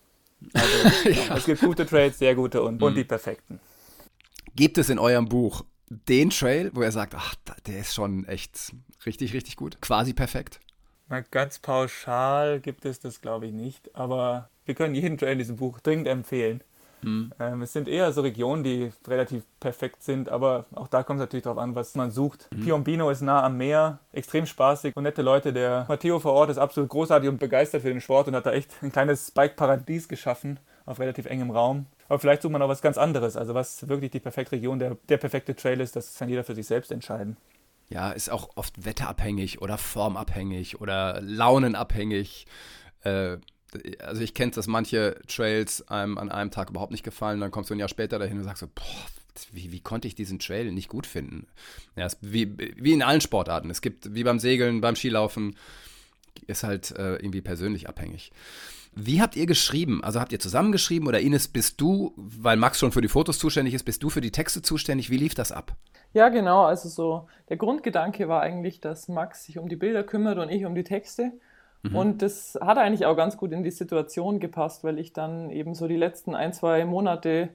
Also 0.52 1.08
ja. 1.10 1.36
es 1.36 1.44
gibt 1.44 1.60
gute 1.60 1.86
Trails, 1.86 2.20
sehr 2.20 2.36
gute 2.36 2.62
und, 2.62 2.76
mhm. 2.76 2.82
und 2.84 2.94
die 2.94 3.04
perfekten. 3.04 3.58
Gibt 4.54 4.78
es 4.78 4.90
in 4.90 5.00
eurem 5.00 5.28
Buch 5.28 5.64
den 5.88 6.30
Trail, 6.30 6.70
wo 6.72 6.82
er 6.82 6.92
sagt, 6.92 7.16
ach, 7.16 7.34
der 7.66 7.80
ist 7.80 7.94
schon 7.94 8.26
echt 8.26 8.72
richtig, 9.06 9.34
richtig 9.34 9.56
gut? 9.56 9.80
Quasi 9.80 10.12
perfekt? 10.12 10.60
Na, 11.08 11.20
ganz 11.20 11.58
pauschal 11.58 12.60
gibt 12.60 12.84
es 12.84 13.00
das, 13.00 13.20
glaube 13.20 13.46
ich, 13.46 13.52
nicht. 13.52 13.92
Aber 13.96 14.50
wir 14.64 14.74
können 14.74 14.94
jeden 14.94 15.18
Trail 15.18 15.32
in 15.32 15.38
diesem 15.38 15.56
Buch 15.56 15.80
dringend 15.80 16.08
empfehlen. 16.08 16.62
Mhm. 17.04 17.32
Ähm, 17.38 17.62
es 17.62 17.72
sind 17.72 17.86
eher 17.86 18.12
so 18.12 18.22
Regionen, 18.22 18.64
die 18.64 18.90
relativ 19.06 19.44
perfekt 19.60 20.02
sind, 20.02 20.28
aber 20.28 20.64
auch 20.72 20.88
da 20.88 21.02
kommt 21.02 21.18
es 21.18 21.24
natürlich 21.24 21.42
darauf 21.42 21.58
an, 21.58 21.74
was 21.74 21.94
man 21.94 22.10
sucht. 22.10 22.48
Mhm. 22.50 22.64
Piombino 22.64 23.10
ist 23.10 23.20
nah 23.20 23.42
am 23.42 23.56
Meer, 23.56 23.98
extrem 24.12 24.46
spaßig 24.46 24.96
und 24.96 25.02
nette 25.02 25.22
Leute. 25.22 25.52
Der 25.52 25.84
Matteo 25.88 26.18
vor 26.18 26.32
Ort 26.32 26.50
ist 26.50 26.58
absolut 26.58 26.90
großartig 26.90 27.28
und 27.28 27.38
begeistert 27.38 27.82
für 27.82 27.88
den 27.88 28.00
Sport 28.00 28.28
und 28.28 28.34
hat 28.34 28.46
da 28.46 28.52
echt 28.52 28.70
ein 28.82 28.90
kleines 28.90 29.30
Bike-Paradies 29.30 30.08
geschaffen 30.08 30.58
auf 30.86 30.98
relativ 30.98 31.26
engem 31.26 31.50
Raum. 31.50 31.86
Aber 32.08 32.18
vielleicht 32.18 32.42
sucht 32.42 32.52
man 32.52 32.62
auch 32.62 32.68
was 32.68 32.82
ganz 32.82 32.98
anderes. 32.98 33.36
Also 33.36 33.54
was 33.54 33.88
wirklich 33.88 34.10
die 34.10 34.20
perfekte 34.20 34.52
Region, 34.52 34.78
der, 34.78 34.96
der 35.08 35.16
perfekte 35.16 35.54
Trail 35.54 35.80
ist, 35.80 35.96
das 35.96 36.18
kann 36.18 36.28
jeder 36.28 36.44
für 36.44 36.54
sich 36.54 36.66
selbst 36.66 36.92
entscheiden. 36.92 37.36
Ja, 37.88 38.12
ist 38.12 38.30
auch 38.30 38.50
oft 38.56 38.84
wetterabhängig 38.84 39.60
oder 39.60 39.78
formabhängig 39.78 40.80
oder 40.80 41.20
launenabhängig. 41.20 42.46
Äh, 43.02 43.36
also 43.98 44.22
ich 44.22 44.34
kenne 44.34 44.50
es, 44.50 44.56
dass 44.56 44.66
manche 44.66 45.20
Trails 45.26 45.86
einem 45.88 46.18
an 46.18 46.30
einem 46.30 46.50
Tag 46.50 46.70
überhaupt 46.70 46.92
nicht 46.92 47.04
gefallen, 47.04 47.40
dann 47.40 47.50
kommst 47.50 47.70
du 47.70 47.74
ein 47.74 47.78
Jahr 47.80 47.88
später 47.88 48.18
dahin 48.18 48.38
und 48.38 48.44
sagst 48.44 48.60
so, 48.60 48.68
boah, 48.74 48.84
wie, 49.52 49.72
wie 49.72 49.80
konnte 49.80 50.08
ich 50.08 50.14
diesen 50.14 50.38
Trail 50.38 50.70
nicht 50.72 50.88
gut 50.88 51.06
finden? 51.06 51.46
Ja, 51.96 52.08
wie, 52.20 52.56
wie 52.58 52.92
in 52.92 53.02
allen 53.02 53.20
Sportarten. 53.20 53.70
Es 53.70 53.80
gibt, 53.80 54.14
wie 54.14 54.24
beim 54.24 54.38
Segeln, 54.38 54.80
beim 54.80 54.96
Skilaufen, 54.96 55.56
ist 56.46 56.64
halt 56.64 56.92
äh, 56.92 57.16
irgendwie 57.16 57.40
persönlich 57.40 57.88
abhängig. 57.88 58.32
Wie 58.96 59.20
habt 59.20 59.34
ihr 59.34 59.46
geschrieben? 59.46 60.04
Also 60.04 60.20
habt 60.20 60.30
ihr 60.30 60.38
zusammengeschrieben 60.38 61.08
oder 61.08 61.20
Ines, 61.20 61.48
bist 61.48 61.80
du, 61.80 62.12
weil 62.16 62.56
Max 62.56 62.78
schon 62.78 62.92
für 62.92 63.00
die 63.00 63.08
Fotos 63.08 63.38
zuständig 63.38 63.74
ist, 63.74 63.82
bist 63.82 64.02
du 64.02 64.10
für 64.10 64.20
die 64.20 64.30
Texte 64.30 64.62
zuständig? 64.62 65.10
Wie 65.10 65.16
lief 65.16 65.34
das 65.34 65.50
ab? 65.50 65.74
Ja, 66.12 66.28
genau. 66.28 66.64
Also 66.64 66.88
so 66.88 67.28
der 67.48 67.56
Grundgedanke 67.56 68.28
war 68.28 68.40
eigentlich, 68.40 68.80
dass 68.80 69.08
Max 69.08 69.44
sich 69.44 69.58
um 69.58 69.68
die 69.68 69.76
Bilder 69.76 70.04
kümmert 70.04 70.38
und 70.38 70.48
ich 70.48 70.64
um 70.64 70.76
die 70.76 70.84
Texte. 70.84 71.32
Mhm. 71.84 71.96
Und 71.96 72.22
das 72.22 72.58
hat 72.60 72.78
eigentlich 72.78 73.06
auch 73.06 73.16
ganz 73.16 73.36
gut 73.36 73.52
in 73.52 73.62
die 73.62 73.70
Situation 73.70 74.40
gepasst, 74.40 74.84
weil 74.84 74.98
ich 74.98 75.12
dann 75.12 75.50
eben 75.50 75.74
so 75.74 75.86
die 75.86 75.96
letzten 75.96 76.34
ein, 76.34 76.52
zwei 76.52 76.84
Monate 76.84 77.50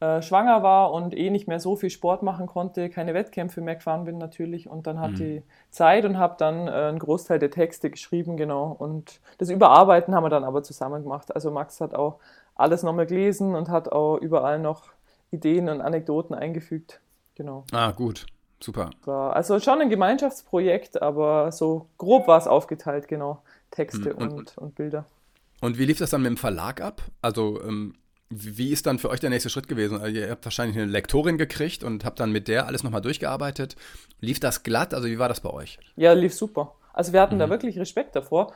äh, 0.00 0.20
schwanger 0.22 0.62
war 0.62 0.92
und 0.92 1.16
eh 1.16 1.30
nicht 1.30 1.48
mehr 1.48 1.60
so 1.60 1.76
viel 1.76 1.90
Sport 1.90 2.22
machen 2.22 2.46
konnte, 2.46 2.90
keine 2.90 3.14
Wettkämpfe 3.14 3.60
mehr 3.60 3.76
gefahren 3.76 4.04
bin 4.04 4.18
natürlich 4.18 4.68
und 4.68 4.86
dann 4.86 5.00
hatte 5.00 5.22
mhm. 5.22 5.36
ich 5.38 5.42
Zeit 5.70 6.04
und 6.04 6.18
habe 6.18 6.34
dann 6.38 6.68
äh, 6.68 6.70
einen 6.70 6.98
Großteil 6.98 7.38
der 7.38 7.50
Texte 7.50 7.90
geschrieben, 7.90 8.36
genau. 8.36 8.76
Und 8.78 9.20
das 9.38 9.48
Überarbeiten 9.50 10.14
haben 10.14 10.24
wir 10.24 10.30
dann 10.30 10.44
aber 10.44 10.62
zusammen 10.62 11.02
gemacht. 11.02 11.34
Also 11.34 11.50
Max 11.50 11.80
hat 11.80 11.94
auch 11.94 12.18
alles 12.54 12.82
nochmal 12.82 13.06
gelesen 13.06 13.54
und 13.54 13.68
hat 13.68 13.90
auch 13.90 14.18
überall 14.18 14.58
noch 14.58 14.84
Ideen 15.30 15.68
und 15.68 15.80
Anekdoten 15.80 16.34
eingefügt, 16.34 17.00
genau. 17.34 17.64
Ah, 17.72 17.92
gut. 17.92 18.26
Super. 18.60 18.90
Also 19.06 19.60
schon 19.60 19.80
ein 19.80 19.90
Gemeinschaftsprojekt, 19.90 21.02
aber 21.02 21.52
so 21.52 21.86
grob 21.98 22.26
war 22.26 22.38
es 22.38 22.46
aufgeteilt, 22.46 23.06
genau. 23.06 23.42
Texte 23.76 24.14
mhm. 24.14 24.16
und, 24.16 24.32
und, 24.32 24.58
und 24.58 24.74
Bilder. 24.74 25.04
Und 25.60 25.78
wie 25.78 25.84
lief 25.84 25.98
das 25.98 26.10
dann 26.10 26.22
mit 26.22 26.30
dem 26.30 26.36
Verlag 26.36 26.80
ab? 26.80 27.02
Also 27.22 27.62
ähm, 27.62 27.94
wie 28.28 28.72
ist 28.72 28.86
dann 28.86 28.98
für 28.98 29.10
euch 29.10 29.20
der 29.20 29.30
nächste 29.30 29.50
Schritt 29.50 29.68
gewesen? 29.68 30.00
Also 30.00 30.16
ihr 30.16 30.30
habt 30.30 30.44
wahrscheinlich 30.44 30.76
eine 30.76 30.90
Lektorin 30.90 31.38
gekriegt 31.38 31.84
und 31.84 32.04
habt 32.04 32.18
dann 32.18 32.32
mit 32.32 32.48
der 32.48 32.66
alles 32.66 32.82
nochmal 32.82 33.00
durchgearbeitet. 33.00 33.76
Lief 34.20 34.40
das 34.40 34.62
glatt? 34.62 34.94
Also 34.94 35.06
wie 35.06 35.18
war 35.18 35.28
das 35.28 35.40
bei 35.40 35.50
euch? 35.50 35.78
Ja, 35.94 36.12
lief 36.12 36.34
super. 36.34 36.74
Also 36.92 37.12
wir 37.12 37.20
hatten 37.20 37.36
mhm. 37.36 37.40
da 37.40 37.50
wirklich 37.50 37.78
Respekt 37.78 38.16
davor. 38.16 38.52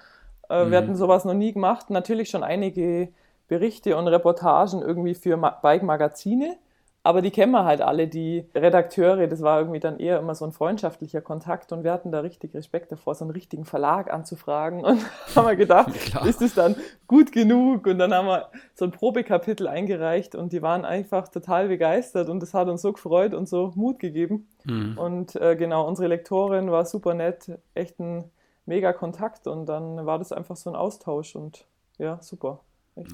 Äh, 0.49 0.65
mhm. 0.65 0.71
Wir 0.71 0.79
hatten 0.79 0.97
sowas 0.97 1.25
noch 1.25 1.35
nie 1.35 1.53
gemacht. 1.53 1.91
Natürlich 1.91 2.31
schon 2.31 2.43
einige 2.43 3.13
Berichte 3.49 3.97
und 3.97 4.09
Reportagen 4.09 4.83
irgendwie 4.83 5.15
für 5.15 5.37
Bike-Magazine. 5.37 6.57
Aber 7.03 7.23
die 7.23 7.31
kennen 7.31 7.53
wir 7.53 7.65
halt 7.65 7.81
alle, 7.81 8.09
die 8.09 8.45
Redakteure. 8.55 9.27
Das 9.27 9.41
war 9.41 9.59
irgendwie 9.61 9.81
dann 9.81 9.99
eher 9.99 10.19
immer 10.19 10.35
so 10.35 10.45
ein 10.45 10.53
freundschaftlicher 10.53 11.23
Kontakt 11.23 11.73
und 11.73 11.83
wir 11.83 11.93
hatten 11.93 12.13
da 12.13 12.21
richtig 12.21 12.55
Respekt 12.55 12.93
davor, 12.93 13.15
so 13.15 13.25
einen 13.25 13.31
richtigen 13.31 13.65
Verlag 13.65 14.13
anzufragen. 14.13 14.85
Und 14.85 15.01
haben 15.35 15.47
wir 15.47 15.57
gedacht, 15.57 15.95
Klar. 16.01 16.27
ist 16.27 16.43
es 16.43 16.55
dann 16.55 16.77
gut 17.07 17.33
genug? 17.33 17.87
Und 17.87 17.99
dann 17.99 18.13
haben 18.13 18.27
wir 18.27 18.49
so 18.75 18.85
ein 18.85 18.91
Probekapitel 18.91 19.67
eingereicht 19.67 20.35
und 20.35 20.53
die 20.53 20.63
waren 20.63 20.85
einfach 20.85 21.29
total 21.29 21.69
begeistert 21.69 22.29
und 22.29 22.41
das 22.41 22.53
hat 22.53 22.69
uns 22.69 22.83
so 22.83 22.93
gefreut 22.93 23.33
und 23.35 23.49
so 23.49 23.73
Mut 23.75 23.99
gegeben. 23.99 24.49
Mhm. 24.65 24.99
Und 24.99 25.37
äh, 25.37 25.57
genau, 25.57 25.87
unsere 25.87 26.09
Lektorin 26.09 26.71
war 26.71 26.85
super 26.85 27.15
nett, 27.15 27.51
echt 27.75 27.99
ein 27.99 28.31
mega 28.67 28.93
Kontakt 28.93 29.47
und 29.47 29.67
dann 29.67 30.05
war 30.07 30.19
das 30.19 30.33
einfach 30.33 30.57
so 30.57 30.71
ein 30.71 30.77
Austausch 30.77 31.35
und 31.35 31.67
ja, 31.99 32.19
super. 32.21 32.61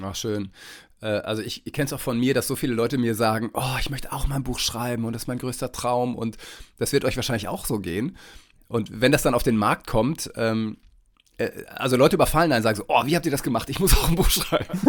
Ach, 0.03 0.15
schön. 0.15 0.51
Äh, 1.01 1.07
also 1.07 1.43
ich, 1.43 1.67
ich 1.67 1.73
kenne 1.73 1.87
es 1.87 1.93
auch 1.93 2.01
von 2.01 2.19
mir, 2.19 2.35
dass 2.35 2.47
so 2.47 2.57
viele 2.57 2.75
Leute 2.75 2.99
mir 2.99 3.15
sagen, 3.15 3.51
oh, 3.55 3.77
ich 3.81 3.91
möchte 3.91 4.13
auch 4.13 4.27
mal 4.27 4.37
ein 4.37 4.45
Buch 4.45 4.59
schreiben 4.59 5.05
und 5.05 5.13
das 5.13 5.23
ist 5.23 5.29
mein 5.29 5.39
größter 5.39 5.73
Traum 5.73 6.17
und 6.17 6.37
das 6.79 6.93
wird 6.93 7.05
euch 7.05 7.17
wahrscheinlich 7.17 7.49
auch 7.49 7.67
so 7.67 7.79
gehen. 7.79 8.17
Und 8.69 9.01
wenn 9.01 9.13
das 9.13 9.23
dann 9.23 9.35
auf 9.35 9.43
den 9.43 9.57
Markt 9.57 9.87
kommt, 9.87 10.31
ähm, 10.37 10.79
äh, 11.39 11.51
also 11.69 11.97
Leute 11.97 12.17
überfallen 12.17 12.51
einen 12.53 12.61
und 12.61 12.63
sagen 12.65 12.77
so, 12.77 12.85
oh, 12.89 13.05
wie 13.05 13.15
habt 13.15 13.27
ihr 13.27 13.33
das 13.33 13.43
gemacht? 13.43 13.71
Ich 13.71 13.79
muss 13.79 13.97
auch 13.97 14.09
ein 14.09 14.17
Buch 14.17 14.31
schreiben. 14.31 14.81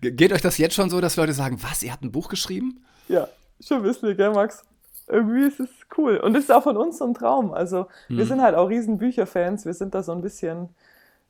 Geht 0.00 0.32
euch 0.32 0.42
das 0.42 0.58
jetzt 0.58 0.74
schon 0.74 0.90
so, 0.90 1.00
dass 1.00 1.16
Leute 1.16 1.32
sagen, 1.32 1.62
was, 1.62 1.82
ihr 1.82 1.92
habt 1.92 2.02
ein 2.02 2.12
Buch 2.12 2.28
geschrieben? 2.28 2.84
Ja, 3.08 3.28
schon 3.60 3.78
ein 3.78 3.82
bisschen, 3.84 4.16
gell, 4.16 4.32
Max? 4.32 4.64
Irgendwie 5.06 5.46
ist 5.46 5.60
es 5.60 5.68
cool. 5.98 6.16
Und 6.16 6.32
das 6.32 6.44
ist 6.44 6.50
auch 6.50 6.62
von 6.62 6.78
uns 6.78 6.98
so 6.98 7.04
ein 7.04 7.12
Traum. 7.12 7.52
Also 7.52 7.86
wir 8.08 8.20
hm. 8.20 8.28
sind 8.28 8.42
halt 8.42 8.54
auch 8.54 8.70
riesen 8.70 8.96
Bücherfans. 8.96 9.66
Wir 9.66 9.74
sind 9.74 9.94
da 9.94 10.02
so 10.02 10.12
ein 10.12 10.22
bisschen 10.22 10.70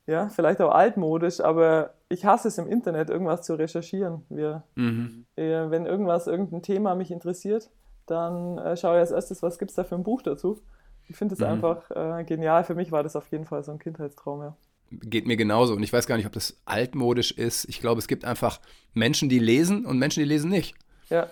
ja, 0.07 0.29
vielleicht 0.29 0.61
auch 0.61 0.71
altmodisch, 0.71 1.39
aber 1.41 1.93
ich 2.15 2.23
hasse 2.25 2.47
es 2.47 2.57
im 2.57 2.67
Internet, 2.67 3.09
irgendwas 3.09 3.41
zu 3.41 3.55
recherchieren. 3.55 4.23
Wir, 4.29 4.63
mhm. 4.75 5.25
äh, 5.35 5.69
wenn 5.69 5.85
irgendwas, 5.85 6.27
irgendein 6.27 6.61
Thema 6.61 6.95
mich 6.95 7.11
interessiert, 7.11 7.69
dann 8.05 8.57
äh, 8.57 8.77
schaue 8.77 8.95
ich 8.95 9.01
als 9.01 9.11
erstes, 9.11 9.43
was 9.43 9.59
gibt 9.59 9.71
es 9.71 9.75
da 9.75 9.83
für 9.83 9.95
ein 9.95 10.03
Buch 10.03 10.21
dazu. 10.21 10.61
Ich 11.09 11.17
finde 11.17 11.33
es 11.33 11.41
mhm. 11.41 11.47
einfach 11.47 11.91
äh, 11.91 12.23
genial. 12.23 12.63
Für 12.63 12.73
mich 12.73 12.91
war 12.93 13.03
das 13.03 13.17
auf 13.17 13.29
jeden 13.31 13.45
Fall 13.45 13.63
so 13.63 13.73
ein 13.73 13.79
Kindheitstraum, 13.79 14.41
ja. 14.41 14.55
Geht 14.91 15.27
mir 15.27 15.35
genauso. 15.35 15.73
Und 15.73 15.83
ich 15.83 15.91
weiß 15.91 16.07
gar 16.07 16.15
nicht, 16.15 16.25
ob 16.25 16.31
das 16.31 16.57
altmodisch 16.63 17.31
ist. 17.31 17.65
Ich 17.67 17.81
glaube, 17.81 17.99
es 17.99 18.07
gibt 18.07 18.23
einfach 18.23 18.61
Menschen, 18.93 19.27
die 19.27 19.39
lesen 19.39 19.85
und 19.85 19.99
Menschen, 19.99 20.21
die 20.21 20.29
lesen 20.29 20.49
nicht. 20.49 20.75
Ja. 21.09 21.27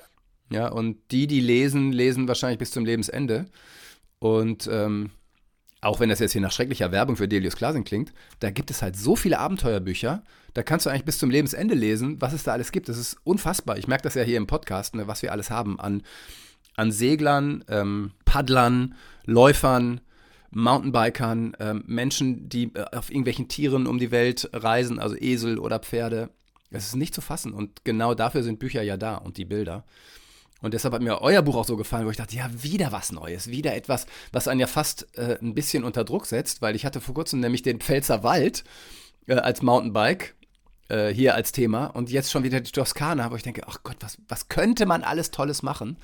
Ja, 0.52 0.67
und 0.67 0.98
die, 1.12 1.28
die 1.28 1.39
lesen, 1.39 1.93
lesen 1.93 2.28
wahrscheinlich 2.28 2.60
bis 2.60 2.72
zum 2.72 2.84
Lebensende. 2.84 3.46
Und 4.19 4.67
ähm, 4.69 5.12
auch 5.84 6.00
wenn 6.00 6.10
das 6.10 6.19
jetzt 6.19 6.32
hier 6.32 6.41
nach 6.41 6.52
schrecklicher 6.52 6.91
Werbung 6.91 7.15
für 7.15 7.28
Delius 7.28 7.56
Klasing 7.56 7.84
klingt, 7.84 8.13
da 8.39 8.52
gibt 8.52 8.72
es 8.72 8.82
halt 8.82 8.96
so 8.96 9.15
viele 9.15 9.39
Abenteuerbücher, 9.39 10.24
da 10.54 10.63
kannst 10.63 10.86
du 10.86 10.89
eigentlich 10.89 11.06
bis 11.06 11.17
zum 11.17 11.30
Lebensende 11.30 11.76
lesen, 11.76 12.22
was 12.22 12.34
es 12.34 12.43
da 12.43 12.54
alles 12.54 12.72
gibt. 12.72 12.89
Das 12.89 12.98
ist 12.98 13.17
unfassbar. 13.24 13.78
Ich 13.78 13.88
merke 13.88 14.04
das 14.04 14.13
ja 14.13 14.24
hier 14.24 14.38
im 14.38 14.48
Podcast, 14.48 14.96
ne, 14.96 15.08
was 15.08 15.22
wir 15.22 15.32
alles 15.32 15.50
haben 15.50 15.80
an, 15.80 16.04
an 16.76 16.91
Seglern, 16.91 17.63
ähm, 17.67 18.12
Paddlern, 18.26 18.96
Läufern, 19.26 20.02
Mountainbikern, 20.52 21.56
ähm, 21.60 21.84
Menschen, 21.88 22.50
die 22.50 22.72
äh, 22.76 22.86
auf 22.96 23.10
irgendwelchen 23.10 23.48
Tieren 23.48 23.88
um 23.88 23.98
die 23.98 24.12
Welt 24.12 24.50
reisen, 24.54 25.00
also 25.00 25.15
Esel 25.15 25.58
oder 25.58 25.80
Pferde. 25.80 26.30
Es 26.69 26.86
ist 26.88 26.96
nicht 26.96 27.13
zu 27.13 27.22
fassen 27.22 27.54
und 27.54 27.84
genau 27.84 28.13
dafür 28.13 28.43
sind 28.43 28.60
Bücher 28.60 28.82
ja 28.82 28.98
da 28.98 29.15
und 29.15 29.38
die 29.38 29.46
Bilder. 29.46 29.84
Und 30.63 30.73
deshalb 30.73 30.93
hat 30.93 31.02
mir 31.02 31.21
euer 31.21 31.41
Buch 31.41 31.58
auch 31.58 31.65
so 31.65 31.76
gefallen, 31.76 32.06
wo 32.06 32.10
ich 32.10 32.17
dachte, 32.17 32.38
ja, 32.38 32.49
wieder 32.54 32.93
was 32.93 33.12
Neues, 33.12 33.49
wieder 33.49 33.76
etwas, 33.76 34.08
was 34.32 34.47
einen 34.47 34.62
ja 34.62 34.67
fast 34.67 35.08
äh, 35.17 35.38
ein 35.41 35.54
bisschen 35.54 35.84
unter 35.84 36.06
Druck 36.06 36.26
setzt, 36.26 36.62
weil 36.62 36.73
ich 36.73 36.86
hatte 36.86 37.02
vor 37.02 37.13
kurzem 37.13 37.41
nämlich 37.41 37.63
den 37.63 37.82
Pfälzer 37.82 38.23
Wald 38.23 38.63
äh, 39.28 39.36
als 39.36 39.62
Mountainbike 39.62 40.36
äh, 40.88 41.10
hier 41.10 41.36
als 41.36 41.52
Thema 41.52 41.88
und 41.88 42.10
jetzt 42.10 42.32
schon 42.32 42.43
wieder 42.43 42.62
die 42.62 42.71
Toskana, 42.71 43.30
wo 43.30 43.36
ich 43.36 43.43
denke, 43.43 43.63
ach 43.67 43.80
Gott, 43.84 43.97
was, 43.99 44.17
was 44.30 44.47
könnte 44.47 44.86
man 44.86 45.04
alles 45.04 45.32
Tolles 45.32 45.63
machen? 45.63 45.97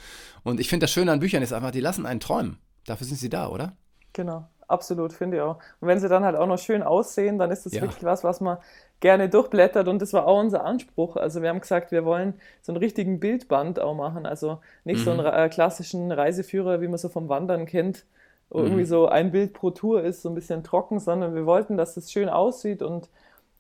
Und 0.44 0.60
ich 0.60 0.68
finde 0.68 0.84
das 0.84 0.92
Schöne 0.92 1.14
an 1.14 1.22
Büchern 1.22 1.42
ist 1.42 1.54
einfach, 1.54 1.72
die 1.72 1.80
lassen 1.80 2.06
einen 2.06 2.20
träumen. 2.20 2.58
Dafür 2.86 3.08
sind 3.08 3.18
sie 3.18 3.30
da, 3.30 3.48
oder? 3.48 3.78
Genau, 4.12 4.50
absolut, 4.70 5.14
finde 5.14 5.38
ich 5.38 5.44
auch. 5.44 5.58
Und 5.80 5.88
wenn 5.88 6.00
sie 6.00 6.10
dann 6.10 6.24
halt 6.24 6.36
auch 6.36 6.48
noch 6.48 6.60
schön 6.60 6.84
aussehen, 6.84 7.38
dann 7.38 7.52
ist 7.52 7.66
das 7.66 7.74
ja. 7.74 7.82
wirklich 7.82 8.04
was, 8.04 8.24
was 8.24 8.42
man 8.42 8.58
gerne 9.00 9.30
durchblättert 9.30 9.88
und 9.88 10.02
das 10.02 10.14
war 10.14 10.28
auch 10.28 10.40
unser 10.40 10.66
Anspruch. 10.66 11.16
Also 11.16 11.42
wir 11.42 11.50
haben 11.50 11.62
gesagt, 11.62 11.92
wir 11.92 12.06
wollen 12.06 12.34
so 12.62 12.72
einen 12.72 12.78
richtigen 12.78 13.20
Bildband 13.20 13.80
auch 13.80 13.96
machen, 13.96 14.26
also 14.26 14.60
nicht 14.84 15.00
mhm. 15.00 15.04
so 15.04 15.12
einen 15.12 15.26
äh, 15.26 15.50
klassischen 15.50 16.12
Reiseführer, 16.12 16.82
wie 16.82 16.88
man 16.88 16.98
so 16.98 17.10
vom 17.10 17.30
Wandern 17.30 17.66
kennt, 17.66 18.06
wo 18.50 18.60
mhm. 18.60 18.66
irgendwie 18.66 18.86
so 18.86 19.08
ein 19.08 19.32
Bild 19.32 19.54
pro 19.54 19.72
Tour 19.72 20.04
ist, 20.04 20.22
so 20.22 20.30
ein 20.30 20.36
bisschen 20.36 20.64
trocken, 20.64 21.00
sondern 21.00 21.34
wir 21.34 21.46
wollten, 21.46 21.78
dass 21.78 21.96
es 21.96 22.12
schön 22.12 22.30
aussieht 22.30 22.82
und 22.82 23.10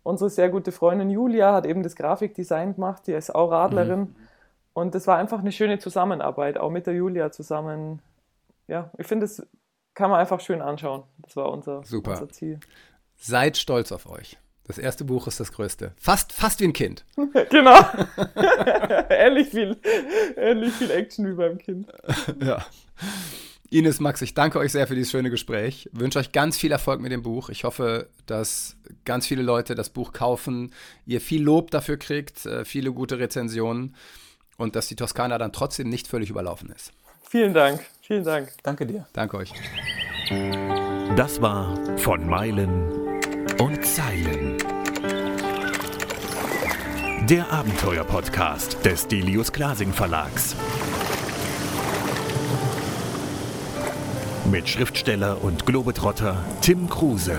unsere 0.03 0.29
sehr 0.29 0.49
gute 0.49 0.71
Freundin 0.71 1.09
Julia 1.09 1.53
hat 1.53 1.65
eben 1.65 1.83
das 1.83 1.95
Grafikdesign 1.95 2.75
gemacht, 2.75 3.07
die 3.07 3.13
ist 3.13 3.33
auch 3.33 3.51
Radlerin 3.51 3.99
mhm. 3.99 4.15
und 4.73 4.93
das 4.93 5.07
war 5.07 5.17
einfach 5.17 5.39
eine 5.39 5.53
schöne 5.53 5.79
Zusammenarbeit, 5.79 6.57
auch 6.57 6.69
mit 6.69 6.85
der 6.85 6.95
Julia 6.95 7.31
zusammen. 7.31 8.01
Ja, 8.67 8.91
ich 8.97 9.07
finde, 9.07 9.25
das 9.25 9.47
kann 9.99 10.09
man 10.09 10.21
einfach 10.21 10.39
schön 10.39 10.61
anschauen. 10.61 11.03
Das 11.17 11.35
war 11.35 11.51
unser, 11.51 11.83
Super. 11.83 12.11
unser 12.11 12.29
Ziel. 12.29 12.61
Seid 13.17 13.57
stolz 13.57 13.91
auf 13.91 14.09
euch. 14.09 14.37
Das 14.63 14.77
erste 14.77 15.03
Buch 15.03 15.27
ist 15.27 15.41
das 15.41 15.51
größte. 15.51 15.91
Fast, 15.97 16.31
fast 16.31 16.61
wie 16.61 16.65
ein 16.65 16.73
Kind. 16.73 17.03
genau. 17.49 17.81
ähnlich, 19.09 19.49
viel, 19.49 19.75
ähnlich 20.37 20.71
viel 20.75 20.89
Action 20.89 21.29
wie 21.29 21.33
beim 21.33 21.57
Kind. 21.57 21.91
ja. 22.41 22.65
Ines, 23.69 23.99
Max, 23.99 24.21
ich 24.21 24.33
danke 24.33 24.57
euch 24.59 24.71
sehr 24.71 24.87
für 24.87 24.95
dieses 24.95 25.11
schöne 25.11 25.29
Gespräch. 25.29 25.89
Ich 25.91 25.99
wünsche 25.99 26.19
euch 26.19 26.31
ganz 26.31 26.55
viel 26.57 26.71
Erfolg 26.71 27.01
mit 27.01 27.11
dem 27.11 27.21
Buch. 27.21 27.49
Ich 27.49 27.65
hoffe, 27.65 28.07
dass 28.25 28.77
ganz 29.03 29.27
viele 29.27 29.41
Leute 29.41 29.75
das 29.75 29.89
Buch 29.89 30.13
kaufen, 30.13 30.71
ihr 31.05 31.19
viel 31.19 31.43
Lob 31.43 31.71
dafür 31.71 31.97
kriegt, 31.97 32.45
äh, 32.45 32.63
viele 32.63 32.93
gute 32.93 33.19
Rezensionen 33.19 33.97
und 34.55 34.77
dass 34.77 34.87
die 34.87 34.95
Toskana 34.95 35.37
dann 35.37 35.51
trotzdem 35.51 35.89
nicht 35.89 36.07
völlig 36.07 36.29
überlaufen 36.29 36.69
ist. 36.69 36.93
Vielen 37.29 37.53
Dank. 37.53 37.85
Vielen 38.01 38.23
Dank. 38.23 38.49
Danke 38.63 38.87
dir. 38.87 39.05
Danke 39.13 39.37
euch. 39.37 39.53
Das 41.15 41.39
war 41.39 41.77
von 41.97 42.27
Meilen 42.27 42.89
und 43.59 43.85
Zeilen. 43.85 44.57
Der 47.27 47.51
Abenteuer-Podcast 47.51 48.83
des 48.83 49.07
Delius 49.07 49.51
Glasing 49.51 49.93
Verlags. 49.93 50.55
Mit 54.49 54.67
Schriftsteller 54.67 55.43
und 55.43 55.67
Globetrotter 55.67 56.43
Tim 56.61 56.89
Kruse. 56.89 57.37